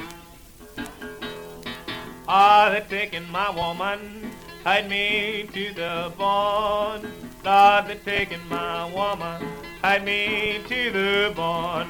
Oh, 2.28 2.70
they're 2.70 2.86
taking 2.88 3.30
my 3.30 3.48
woman, 3.50 4.30
hide 4.64 4.88
me 4.88 5.48
to 5.52 5.74
the 5.74 6.12
bone. 6.18 7.10
Lord, 7.42 7.86
they're 7.86 7.96
taking 8.04 8.46
my 8.48 8.84
woman, 8.92 9.42
hide 9.80 10.04
me 10.04 10.60
to 10.68 10.90
the 10.90 11.32
bone. 11.34 11.88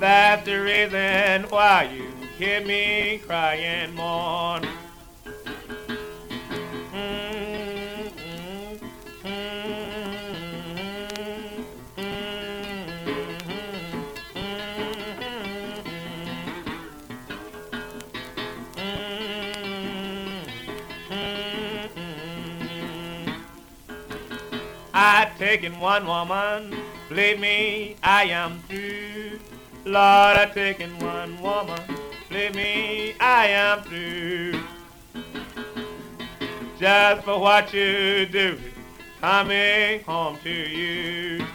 That's 0.00 0.44
the 0.44 0.60
reason 0.60 1.48
why 1.48 1.90
you 1.94 2.12
hear 2.38 2.60
me 2.60 3.20
crying 3.24 3.94
mourn. 3.94 4.66
I 25.00 25.30
taken 25.38 25.78
one 25.78 26.08
woman, 26.08 26.74
believe 27.08 27.38
me, 27.38 27.94
I 28.02 28.24
am 28.24 28.58
through. 28.62 29.38
Lord, 29.84 30.36
I've 30.36 30.52
taken 30.52 30.90
one 30.98 31.40
woman, 31.40 31.80
believe 32.28 32.56
me, 32.56 33.14
I 33.20 33.46
am 33.46 33.82
through. 33.82 34.60
Just 36.80 37.24
for 37.24 37.38
what 37.38 37.72
you 37.72 38.26
do, 38.26 38.58
coming 39.20 40.02
home 40.02 40.36
to 40.42 40.50
you. 40.50 41.46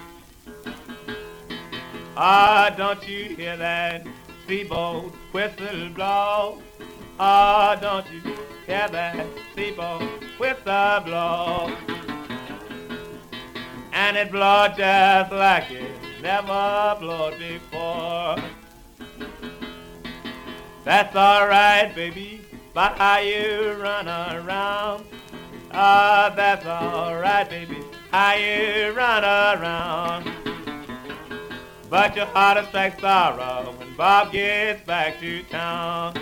Ah, 2.15 2.73
don't 2.77 3.05
you 3.05 3.35
hear 3.35 3.57
that 3.57 4.07
speedboat 4.45 5.11
whistle 5.33 5.89
blow? 5.89 6.61
Ah, 7.19 7.77
don't 7.81 8.09
you 8.09 8.21
hear 8.65 8.87
that 8.87 9.27
speedboat 9.51 10.01
whistle 10.39 11.01
blow? 11.01 12.02
And 13.93 14.17
it 14.17 14.31
blow 14.31 14.67
just 14.75 15.31
like 15.31 15.69
it 15.69 15.91
never 16.21 16.97
blowed 16.99 17.37
before. 17.37 18.37
That's 20.83 21.15
alright, 21.15 21.93
baby, 21.95 22.41
but 22.73 22.97
how 22.97 23.19
you 23.19 23.73
run 23.73 24.07
around. 24.07 25.05
Ah, 25.71 26.31
oh, 26.31 26.35
that's 26.35 26.65
alright, 26.65 27.49
baby, 27.49 27.77
how 28.11 28.33
you 28.33 28.91
run 28.93 29.23
around. 29.23 30.31
But 31.89 32.15
your 32.15 32.25
heart 32.25 32.57
will 32.57 32.65
strike 32.65 32.99
sorrow 32.99 33.73
when 33.77 33.95
Bob 33.95 34.31
gets 34.31 34.83
back 34.85 35.19
to 35.19 35.43
town. 35.43 36.15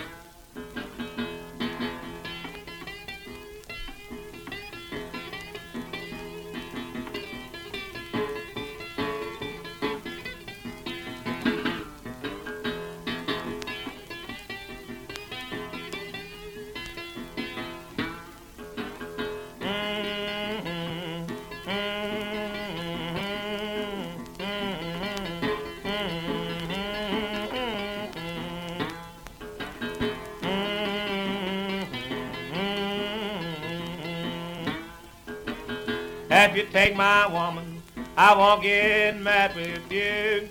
Take 36.92 36.98
my 36.98 37.26
woman, 37.28 37.82
I 38.18 38.36
won't 38.36 38.62
get 38.64 39.18
mad 39.22 39.56
with 39.56 39.90
you. 39.90 40.50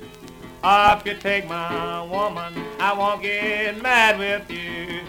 Or 0.65 0.97
if 0.97 1.05
you 1.05 1.15
take 1.15 1.47
my 1.47 2.03
woman, 2.03 2.55
I 2.79 2.95
won't 2.95 3.21
get 3.21 3.83
mad 3.83 4.19
with 4.19 4.51
you. 4.51 5.01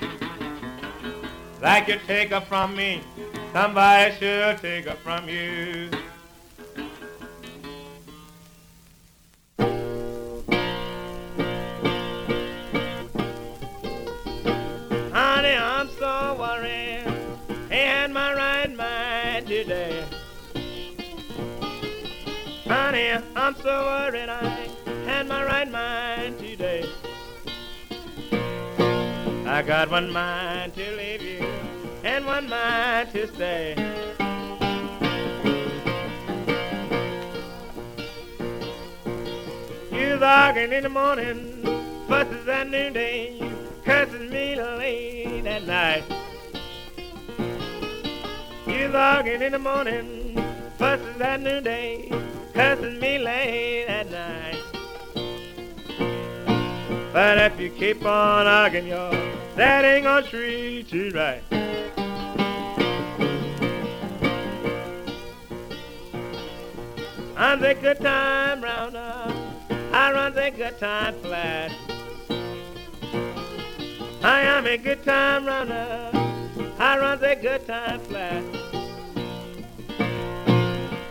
Like 1.62 1.88
you 1.88 2.00
take 2.06 2.32
her 2.32 2.42
from 2.42 2.76
me, 2.76 3.02
somebody 3.54 4.14
should 4.16 4.58
take 4.58 4.86
her 4.86 4.96
from 4.96 5.30
you. 5.30 5.90
So 23.62 23.86
worried 23.86 24.30
I 24.30 24.68
had 25.06 25.28
my 25.28 25.44
right 25.44 25.70
mind 25.70 26.40
today. 26.40 26.84
I 29.46 29.62
got 29.62 29.92
one 29.92 30.12
mind 30.12 30.74
to 30.76 30.96
leave 30.96 31.22
you 31.22 31.46
and 32.04 32.26
one 32.26 32.50
mind 32.50 33.12
to 33.12 33.28
stay. 33.28 33.76
You're 39.92 40.24
arguing 40.24 40.74
in 40.74 40.84
the 40.84 40.90
morning, 40.90 41.64
fusses 42.08 42.48
at 42.48 42.68
noonday, 42.68 43.38
you 43.40 43.56
curses 43.86 44.32
me 44.32 44.56
late 44.56 45.46
at 45.46 45.64
night. 45.68 46.04
You 48.66 48.92
arguing 48.96 49.44
in 49.44 49.52
the 49.52 49.60
morning, 49.60 50.44
fusses 50.80 51.22
at 51.22 51.42
noonday, 51.42 52.10
cussing 52.62 53.00
me 53.00 53.18
late 53.18 53.86
at 53.88 54.12
night. 54.12 54.62
But 57.12 57.40
if 57.40 57.60
you 57.60 57.72
keep 57.72 58.06
on 58.06 58.46
arguing, 58.46 58.88
yo, 58.88 59.10
that 59.56 59.84
ain't 59.84 60.04
gonna 60.04 60.28
treat 60.28 60.94
you 60.94 61.10
right. 61.10 61.42
I'm 67.36 67.60
the 67.60 67.74
good 67.82 68.00
time 68.00 68.62
rounder. 68.62 69.34
I 69.92 70.12
run 70.14 70.36
the 70.36 70.52
good 70.56 70.78
time 70.78 71.16
flat. 71.22 71.72
I 74.22 74.42
am 74.42 74.68
a 74.68 74.78
good 74.78 75.04
time 75.04 75.48
runner. 75.48 76.12
I 76.78 77.00
run 77.00 77.20
the 77.20 77.36
good 77.42 77.66
time 77.66 78.00
flat. 78.02 78.61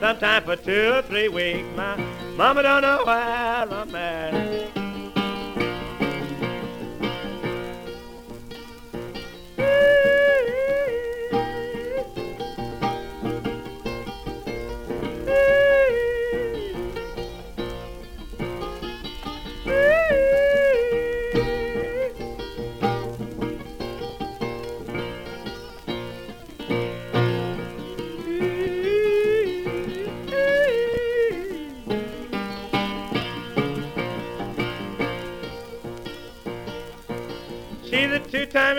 Sometime 0.00 0.42
for 0.44 0.56
two 0.56 0.92
or 0.94 1.02
three 1.02 1.28
weeks, 1.28 1.68
my 1.76 1.94
Mama 2.34 2.62
don't 2.62 2.80
know 2.80 3.02
where 3.04 3.14
I'm 3.14 3.94
at. 3.94 4.49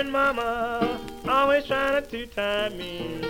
Two-timing 0.01 0.11
mama, 0.11 0.99
always 1.27 1.65
trying 1.65 2.01
to 2.01 2.09
two-time 2.09 2.77
me. 2.77 3.21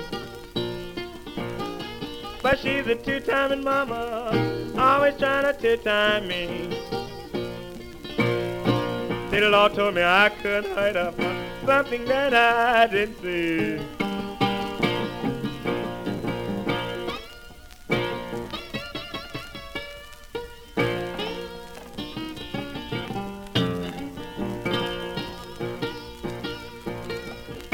But 2.42 2.60
she's 2.60 2.88
a 2.88 2.96
two-timing 2.96 3.64
mama, 3.64 4.74
always 4.78 5.18
trying 5.18 5.54
to 5.54 5.62
two-time 5.62 6.28
me. 6.28 6.70
See, 9.30 9.40
the 9.40 9.50
Lord 9.50 9.74
told 9.74 9.96
me 9.96 10.02
I 10.02 10.30
couldn't 10.42 10.74
hide 10.74 10.96
up 10.96 11.16
something 11.66 12.06
that 12.06 12.34
I 12.34 12.88
didn't 12.88 13.22
see. 13.22 14.01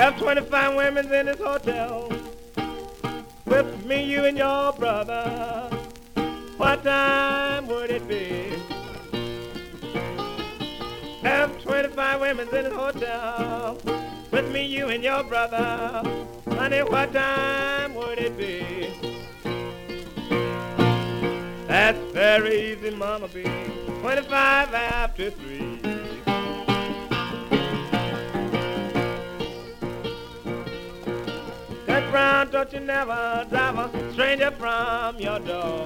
Have 0.08 0.20
25 0.20 0.76
women 0.78 1.14
in 1.14 1.26
this 1.26 1.38
hotel. 1.38 2.10
With 3.46 3.86
me, 3.86 4.06
you, 4.06 4.24
and 4.24 4.38
your 4.38 4.72
brother. 4.72 5.70
What 6.56 6.82
time 6.82 7.68
would 7.68 7.92
it 7.92 8.08
be? 8.08 8.54
Have 11.24 11.62
25 11.62 12.22
women 12.22 12.48
in 12.48 12.54
this 12.54 12.74
hotel. 12.74 13.78
With 14.32 14.50
me, 14.50 14.66
you, 14.66 14.88
and 14.88 15.04
your 15.04 15.26
brother. 15.26 16.02
Honey, 16.52 16.84
what 16.84 17.12
time 17.12 17.94
would 17.96 18.18
it 18.18 18.38
be? 18.38 18.88
That's 21.68 22.00
very 22.14 22.72
easy, 22.72 22.92
Mama 22.92 23.28
B. 23.28 23.44
25 24.00 24.74
after 24.74 25.32
3. 25.32 25.67
Don't 32.58 32.74
you 32.74 32.80
never 32.80 33.46
drive 33.52 33.78
a 33.78 34.14
stranger 34.14 34.50
from 34.50 35.20
your 35.20 35.38
door. 35.38 35.86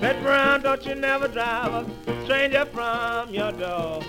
Bet 0.00 0.22
Brown, 0.22 0.62
don't 0.62 0.86
you 0.86 0.94
never 0.94 1.28
drive 1.28 1.86
a 2.08 2.24
stranger 2.24 2.64
from 2.64 3.28
your 3.28 3.52
door. 3.52 4.00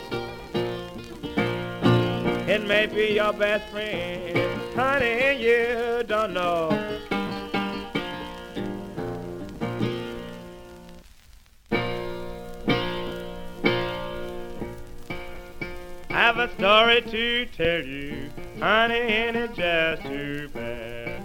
It 2.47 2.65
may 2.65 2.85
be 2.85 3.15
your 3.15 3.33
best 3.33 3.69
friend, 3.69 4.61
honey, 4.75 5.05
and 5.07 5.39
you 5.41 6.03
don't 6.07 6.33
know. 6.33 6.69
I 16.09 16.13
have 16.13 16.37
a 16.37 16.49
story 16.55 17.01
to 17.01 17.45
tell 17.47 17.83
you 17.83 18.30
honey, 18.61 18.93
ain't 18.93 19.35
it 19.35 19.53
just 19.55 20.03
too 20.03 20.47
bad? 20.53 21.23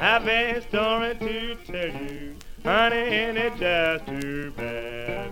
I've 0.00 0.26
a 0.26 0.60
story 0.62 1.14
to 1.14 1.54
tell 1.64 2.02
you, 2.02 2.34
honey, 2.64 2.96
ain't 2.96 3.38
it 3.38 3.56
just 3.56 4.06
too 4.06 4.52
bad? 4.56 5.30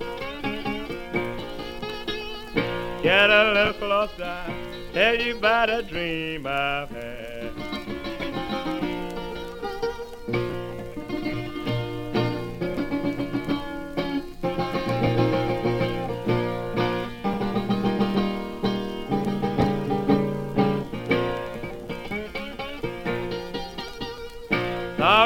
Get 3.03 3.31
a 3.31 3.53
little 3.53 3.73
closer, 3.73 4.45
tell 4.93 5.21
you 5.21 5.37
about 5.37 5.69
a 5.69 5.83
dream 5.83 6.47
I've 6.47 6.91
had. 6.91 7.30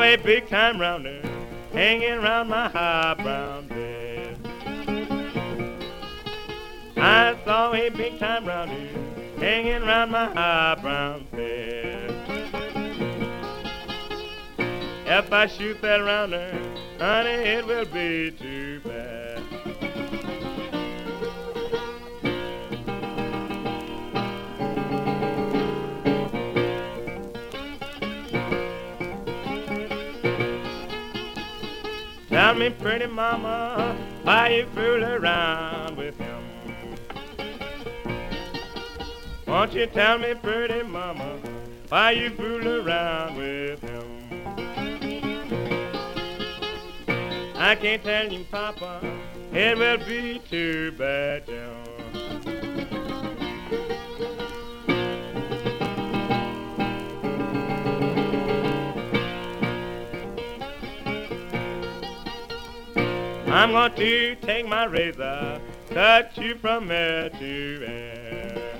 A 0.04 0.16
big 0.16 0.46
time 0.50 0.78
rounder 0.78 1.18
hanging 1.72 2.18
round 2.20 2.50
my 2.50 2.68
high 2.68 3.14
brown 3.14 3.66
bed. 3.68 4.38
I 6.98 7.34
saw 7.44 7.72
a 7.72 7.88
big 7.88 8.18
time 8.18 8.44
rounder 8.44 8.86
hanging 9.38 9.82
round 9.82 10.12
my 10.12 10.26
high 10.26 10.74
brown 10.82 11.26
bed. 11.32 12.10
If 15.06 15.32
I 15.32 15.46
shoot 15.46 15.80
that 15.80 15.96
rounder, 15.96 16.50
honey, 16.98 17.30
it 17.30 17.66
will 17.66 17.86
be 17.86 18.30
too 18.30 18.53
Tell 32.54 32.60
me, 32.60 32.70
pretty 32.70 33.06
mama, 33.06 33.96
why 34.22 34.48
you 34.50 34.66
fool 34.76 35.04
around 35.04 35.96
with 35.96 36.16
him? 36.16 36.44
Won't 39.44 39.74
you 39.74 39.86
tell 39.86 40.18
me, 40.18 40.34
pretty 40.34 40.84
mama, 40.84 41.40
why 41.88 42.12
you 42.12 42.30
fool 42.30 42.68
around 42.68 43.36
with 43.36 43.80
him? 43.80 44.06
I 47.56 47.74
can't 47.74 48.04
tell 48.04 48.32
you, 48.32 48.44
Papa, 48.44 49.00
it 49.52 49.76
will 49.76 49.98
be 50.06 50.40
too 50.48 50.92
bad, 50.92 51.48
John. 51.48 51.83
I'm 63.54 63.70
going 63.70 63.94
to 63.94 64.34
take 64.34 64.66
my 64.66 64.82
razor, 64.82 65.60
cut 65.90 66.36
you 66.36 66.56
from 66.56 66.90
ear 66.90 67.30
to 67.30 67.84
ear. 67.88 68.76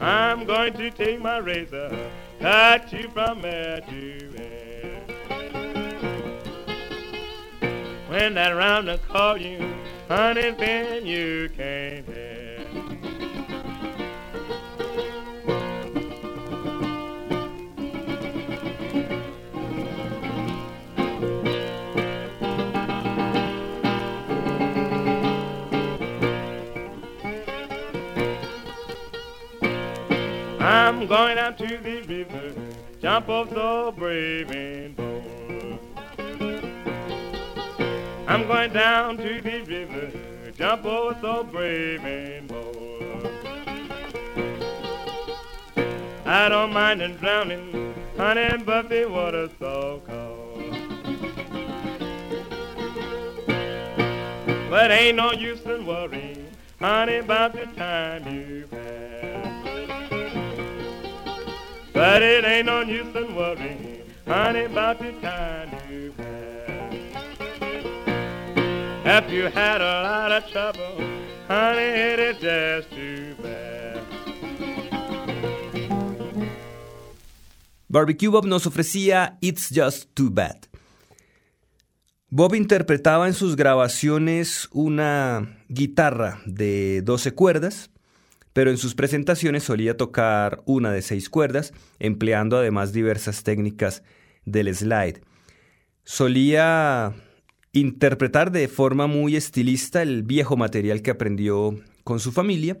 I'm 0.00 0.44
going 0.44 0.72
to 0.72 0.90
take 0.90 1.20
my 1.20 1.36
razor, 1.36 1.96
cut 2.40 2.92
you 2.92 3.08
from 3.10 3.44
ear 3.44 3.80
to 3.88 4.42
ear. 4.42 5.02
When 8.08 8.34
that 8.34 8.50
rounder 8.50 8.98
call 8.98 9.36
you, 9.38 9.76
honey, 10.08 10.50
then 10.50 11.06
you 11.06 11.48
can't 11.56 12.08
I'm 30.62 31.08
going 31.08 31.38
out 31.38 31.58
to 31.58 31.66
the 31.66 32.02
river, 32.02 32.54
jump 33.00 33.28
off 33.28 33.50
so 33.50 33.90
brave 33.90 34.48
and 34.52 34.94
bold. 34.94 35.80
I'm 38.28 38.46
going 38.46 38.72
down 38.72 39.16
to 39.16 39.40
the 39.40 39.62
river, 39.62 40.12
jump 40.56 40.84
off 40.84 41.20
so 41.20 41.42
brave 41.42 42.04
and 42.04 42.46
bold. 42.46 43.26
I 46.24 46.48
don't 46.48 46.72
mind 46.72 47.02
in 47.02 47.16
drowning, 47.16 47.92
honey, 48.16 48.62
but 48.64 48.88
the 48.88 49.06
water's 49.06 49.50
so 49.58 50.00
cold. 50.06 50.38
But 54.70 54.92
ain't 54.92 55.16
no 55.16 55.32
use 55.32 55.62
in 55.62 55.84
worrying, 55.84 56.46
honey, 56.78 57.16
about 57.16 57.52
the 57.54 57.66
time 57.76 58.32
you've 58.32 58.61
But 62.02 62.20
it 62.20 62.44
ain't 62.44 62.66
no 62.66 62.80
use 62.80 63.14
in 63.14 63.32
worrying, 63.36 64.02
honey, 64.26 64.64
about 64.64 64.98
the 64.98 65.12
kind 65.22 65.70
you 65.88 66.12
had. 66.18 66.94
If 69.24 69.32
you 69.32 69.44
had 69.44 69.80
a 69.80 70.02
lot 70.02 70.32
of 70.32 70.50
trouble, 70.50 70.96
honey, 71.46 71.90
it 72.10 72.18
is 72.18 72.38
just 72.40 72.90
too 72.90 73.36
bad. 73.40 74.00
Barbecue 77.88 78.32
Bob 78.32 78.46
nos 78.46 78.66
ofrecía 78.66 79.38
It's 79.40 79.70
Just 79.72 80.12
Too 80.12 80.30
Bad. 80.30 80.66
Bob 82.30 82.56
interpretaba 82.56 83.28
en 83.28 83.34
sus 83.34 83.54
grabaciones 83.54 84.68
una 84.72 85.56
guitarra 85.68 86.40
de 86.46 87.02
12 87.02 87.32
cuerdas, 87.34 87.91
pero 88.52 88.70
en 88.70 88.76
sus 88.76 88.94
presentaciones 88.94 89.64
solía 89.64 89.96
tocar 89.96 90.62
una 90.66 90.92
de 90.92 91.02
6 91.02 91.28
cuerdas, 91.30 91.72
empleando 91.98 92.56
además 92.56 92.92
diversas 92.92 93.42
técnicas 93.42 94.02
del 94.44 94.74
slide. 94.74 95.22
Solía 96.04 97.14
interpretar 97.72 98.52
de 98.52 98.68
forma 98.68 99.06
muy 99.06 99.36
estilista 99.36 100.02
el 100.02 100.22
viejo 100.22 100.56
material 100.56 101.02
que 101.02 101.10
aprendió 101.10 101.80
con 102.04 102.20
su 102.20 102.32
familia 102.32 102.78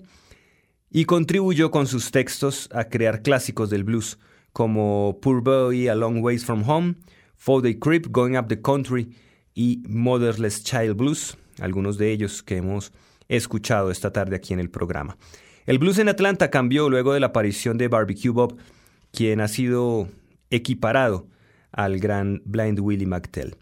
y 0.90 1.06
contribuyó 1.06 1.70
con 1.70 1.86
sus 1.86 2.10
textos 2.10 2.68
a 2.72 2.84
crear 2.84 3.22
clásicos 3.22 3.70
del 3.70 3.84
blues 3.84 4.18
como 4.52 5.18
Poor 5.22 5.42
Boy 5.42 5.88
A 5.88 5.94
Long 5.94 6.22
Ways 6.22 6.44
From 6.44 6.68
Home, 6.68 6.96
For 7.36 7.62
the 7.62 7.78
Creep 7.78 8.08
Going 8.10 8.36
Up 8.36 8.48
the 8.48 8.60
Country 8.60 9.14
y 9.54 9.82
Motherless 9.88 10.62
Child 10.62 10.96
Blues, 10.96 11.38
algunos 11.58 11.96
de 11.96 12.12
ellos 12.12 12.42
que 12.42 12.58
hemos 12.58 12.92
escuchado 13.28 13.90
esta 13.90 14.12
tarde 14.12 14.36
aquí 14.36 14.52
en 14.52 14.60
el 14.60 14.68
programa. 14.68 15.16
El 15.64 15.78
blues 15.78 15.98
en 15.98 16.08
Atlanta 16.08 16.50
cambió 16.50 16.90
luego 16.90 17.14
de 17.14 17.20
la 17.20 17.28
aparición 17.28 17.78
de 17.78 17.86
Barbecue 17.86 18.30
Bob, 18.30 18.56
quien 19.12 19.40
ha 19.40 19.46
sido 19.46 20.08
equiparado 20.50 21.28
al 21.70 22.00
gran 22.00 22.42
Blind 22.44 22.80
Willie 22.80 23.06
McTell. 23.06 23.54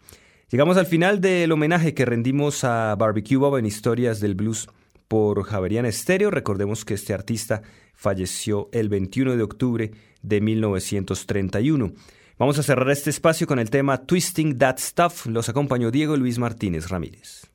Llegamos 0.49 0.77
al 0.77 0.87
final 0.87 1.21
del 1.21 1.51
homenaje 1.51 1.93
que 1.93 2.05
rendimos 2.05 2.63
a 2.63 2.95
Barbecue 2.95 3.37
Bob 3.37 3.57
en 3.57 3.67
Historias 3.67 4.19
del 4.19 4.35
Blues 4.35 4.67
por 5.07 5.43
Javerian 5.43 5.85
Estéreo. 5.85 6.31
Recordemos 6.31 6.85
que 6.85 6.95
este 6.95 7.13
artista 7.13 7.61
falleció 7.93 8.69
el 8.71 8.89
21 8.89 9.35
de 9.35 9.43
octubre 9.43 9.91
de 10.23 10.41
1931. 10.41 11.93
Vamos 12.39 12.57
a 12.57 12.63
cerrar 12.63 12.89
este 12.89 13.11
espacio 13.11 13.45
con 13.45 13.59
el 13.59 13.69
tema 13.69 14.05
Twisting 14.05 14.57
That 14.57 14.79
Stuff. 14.79 15.27
Los 15.27 15.49
acompañó 15.49 15.91
Diego 15.91 16.17
Luis 16.17 16.39
Martínez 16.39 16.89
Ramírez. 16.89 17.50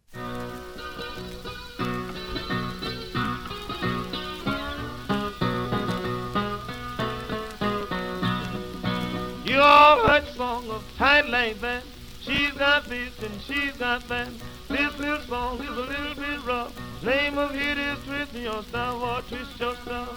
Song 10.37 10.69
of 10.71 10.85
Tight 10.99 11.29
Lane 11.29 11.57
Band. 11.59 11.83
She's 12.21 12.53
got 12.53 12.85
this 12.85 13.19
and 13.23 13.41
she's 13.41 13.73
got 13.79 14.07
that. 14.09 14.29
This 14.69 14.99
little 14.99 15.21
song 15.21 15.61
is 15.61 15.69
a 15.69 15.73
little 15.73 16.15
bit 16.15 16.45
rough. 16.47 17.03
Name 17.03 17.39
of 17.39 17.55
it 17.55 17.79
is 17.79 17.99
Twist 18.05 18.35
Your 18.35 18.63
Stuff 18.65 19.03
or 19.03 19.23
Twist 19.23 19.59
Your 19.59 19.75
Stuff. 19.77 20.13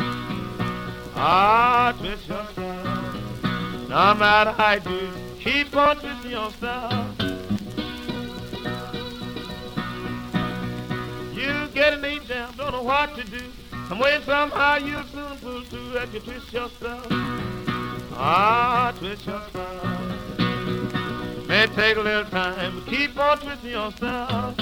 Ah, 1.16 1.94
twist 1.98 2.28
your 2.28 2.46
stuff. 2.52 3.16
No 3.90 4.14
matter 4.16 4.52
how 4.52 4.74
you 4.74 4.80
do, 4.80 5.10
keep 5.40 5.76
on 5.76 5.98
twisting 5.98 6.32
your 6.32 6.52
stuff. 6.52 7.16
You 11.34 11.68
get 11.74 11.94
an 11.94 12.06
eight 12.06 12.26
jam, 12.26 12.54
don't 12.58 12.72
know 12.72 12.84
what 12.84 13.16
to 13.16 13.24
do. 13.26 13.42
Some 13.88 14.00
way, 14.00 14.20
somehow, 14.26 14.78
you'll 14.78 15.04
soon 15.04 15.38
pull 15.40 15.64
through 15.64 15.98
as 15.98 16.14
you 16.14 16.20
twist 16.20 16.54
your 16.54 16.70
stuff. 16.70 17.69
Ah, 18.14 18.94
twist 18.98 19.26
your 19.26 19.42
stuff. 19.50 20.38
May 21.48 21.68
take 21.68 21.98
a 21.98 22.02
little 22.02 22.26
time, 22.26 22.84
keep 22.86 23.18
on 23.18 23.38
twisting 23.40 23.72
yourself. 23.72 24.56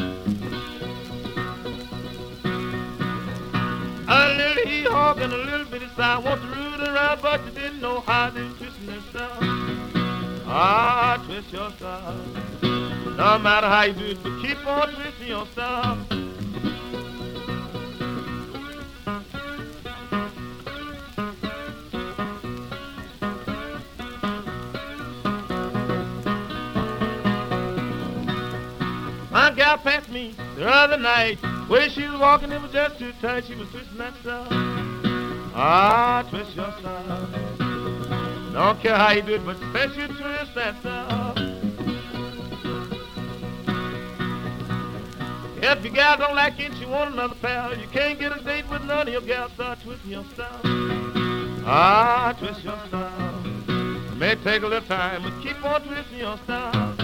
A 4.09 4.33
little 4.37 4.65
hee-hawk 4.65 5.17
and 5.19 5.33
a 5.33 5.37
little 5.37 5.65
bitty 5.65 5.87
sigh. 5.97 6.17
Want 6.17 6.41
to 6.41 6.47
root 6.47 6.87
around, 6.87 7.21
but 7.21 7.43
you 7.45 7.51
didn't 7.51 7.81
know 7.81 7.99
how 8.01 8.29
to 8.29 8.49
twist 8.55 8.79
your 8.81 9.01
stuff. 9.09 9.37
Ah, 10.47 11.21
twist 11.25 11.51
your 11.51 11.71
stuff. 11.71 12.15
No 12.61 13.37
matter 13.39 13.67
how 13.67 13.83
you 13.83 13.93
do 13.93 14.05
it, 14.05 14.23
but 14.23 14.41
keep 14.41 14.65
on 14.65 14.93
twisting 14.93 15.27
your 15.27 15.45
gal 29.67 29.77
passed 29.79 30.09
me 30.09 30.33
the 30.55 30.65
other 30.65 30.97
night. 30.97 31.37
Where 31.67 31.89
she 31.89 32.07
was 32.07 32.17
walking, 32.21 32.53
it 32.53 32.61
was 32.61 32.71
just 32.71 32.99
too 32.99 33.11
tight. 33.21 33.45
She 33.45 33.55
was 33.55 33.69
twisting 33.69 33.97
that 33.97 34.15
stuff. 34.21 34.47
Ah, 35.53 36.25
twist 36.29 36.55
your 36.55 36.71
stuff. 36.79 37.03
Don't 38.53 38.79
care 38.79 38.95
how 38.95 39.11
you 39.11 39.21
do 39.23 39.33
it, 39.33 39.45
but 39.45 39.57
especially 39.57 40.07
twist 40.07 40.55
that 40.55 40.79
stuff. 40.79 41.37
If 45.57 45.83
your 45.83 45.93
gal 45.93 46.17
don't 46.17 46.35
like 46.35 46.57
it, 46.59 46.73
she 46.79 46.85
want 46.85 47.13
another 47.13 47.35
pal. 47.35 47.77
You 47.77 47.87
can't 47.87 48.17
get 48.17 48.39
a 48.39 48.41
date 48.41 48.69
with 48.69 48.83
none 48.85 49.07
of 49.07 49.13
your 49.13 49.21
gals. 49.21 49.51
Start 49.51 49.81
twisting 49.81 50.11
your 50.11 50.23
stuff. 50.33 50.61
Ah, 51.65 52.33
twist 52.39 52.63
your 52.63 52.79
stuff. 52.87 53.45
It 53.67 54.17
may 54.17 54.35
take 54.35 54.63
a 54.63 54.67
little 54.67 54.87
time, 54.87 55.23
but 55.23 55.33
keep 55.43 55.61
on 55.65 55.81
twisting 55.81 56.19
your 56.19 56.37
stuff. 56.45 56.96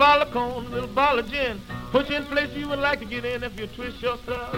Ball 0.00 0.22
of 0.22 0.32
corn, 0.32 0.70
little 0.70 0.88
ball 0.88 1.18
of 1.18 1.30
gin. 1.30 1.60
Put 1.92 2.08
you 2.08 2.16
in 2.16 2.24
place 2.24 2.48
you 2.56 2.66
would 2.70 2.78
like 2.78 3.00
to 3.00 3.04
get 3.04 3.26
in 3.26 3.44
if 3.44 3.60
you 3.60 3.66
twist 3.66 4.00
your 4.00 4.16
stuff. 4.16 4.48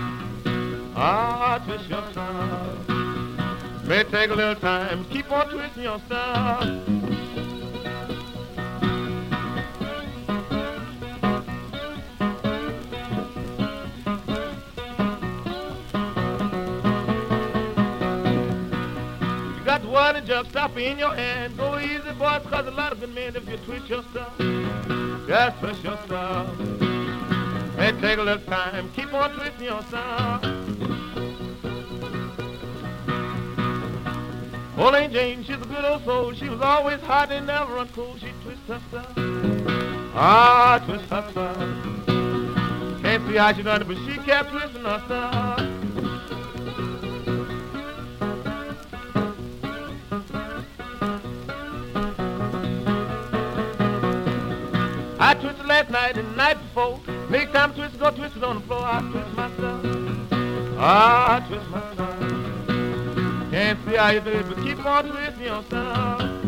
Ah, 0.94 1.60
twist 1.66 1.90
your 1.90 2.08
stuff. 2.12 2.88
May 3.84 4.04
take 4.04 4.30
a 4.30 4.34
little 4.34 4.54
time. 4.54 5.04
Keep 5.06 5.32
on 5.32 5.50
twisting 5.50 5.82
your 5.82 5.98
water 19.92 20.22
jug, 20.22 20.48
stop 20.48 20.76
in 20.78 20.98
your 20.98 21.14
hand. 21.14 21.56
Go 21.56 21.78
easy, 21.78 22.12
boys, 22.18 22.42
cause 22.48 22.66
a 22.66 22.70
lot 22.70 22.92
of 22.92 23.00
good 23.00 23.14
men 23.14 23.36
if 23.36 23.46
you 23.48 23.58
twist 23.58 23.88
your 23.88 24.02
stuff. 24.04 24.32
Just 25.28 25.58
twist 25.60 25.84
your 25.84 25.98
stuff. 26.06 26.58
May 27.76 27.92
take 28.00 28.18
a 28.18 28.22
little 28.22 28.44
time. 28.46 28.90
Keep 28.96 29.12
on 29.12 29.34
twisting 29.36 29.64
your 29.64 29.82
stuff. 29.82 30.44
Old 34.78 34.94
Aunt 34.94 35.12
Jane, 35.12 35.44
she's 35.44 35.56
a 35.56 35.58
good 35.58 35.84
old 35.84 36.04
soul. 36.04 36.32
She 36.32 36.48
was 36.48 36.60
always 36.60 37.00
hot 37.02 37.30
and 37.30 37.46
never 37.46 37.74
run 37.74 37.88
cold. 37.88 38.18
She 38.18 38.32
twists 38.42 38.66
her 38.68 38.80
stuff. 38.88 39.12
Ah, 40.14 40.82
twist 40.86 41.04
her 41.10 41.30
stuff. 41.30 41.56
Can't 43.02 43.28
see 43.28 43.36
how 43.36 43.52
she 43.52 43.62
done 43.62 43.82
it, 43.82 43.88
but 43.88 43.96
she 43.98 44.16
kept 44.24 44.50
twisting 44.50 44.84
her 44.84 45.02
stuff. 45.04 45.81
I 55.24 55.34
twisted 55.34 55.66
last 55.66 55.88
night 55.88 56.16
and 56.16 56.26
the 56.32 56.36
night 56.36 56.54
before. 56.54 56.98
Next 57.30 57.52
time 57.52 57.70
I 57.70 57.74
twist, 57.74 57.96
go 58.00 58.10
twist 58.10 58.36
it 58.36 58.42
on 58.42 58.56
the 58.56 58.62
floor. 58.62 58.82
I 58.82 59.00
twist 59.02 59.32
myself. 59.36 59.86
I 60.80 61.44
twist 61.46 61.68
myself. 61.70 63.50
Can't 63.52 63.78
see 63.84 63.94
how 63.94 64.08
you 64.10 64.20
do 64.20 64.30
it, 64.30 64.48
but 64.48 64.56
keep 64.64 64.84
on 64.84 65.08
twisting 65.08 65.44
yourself. 65.44 66.41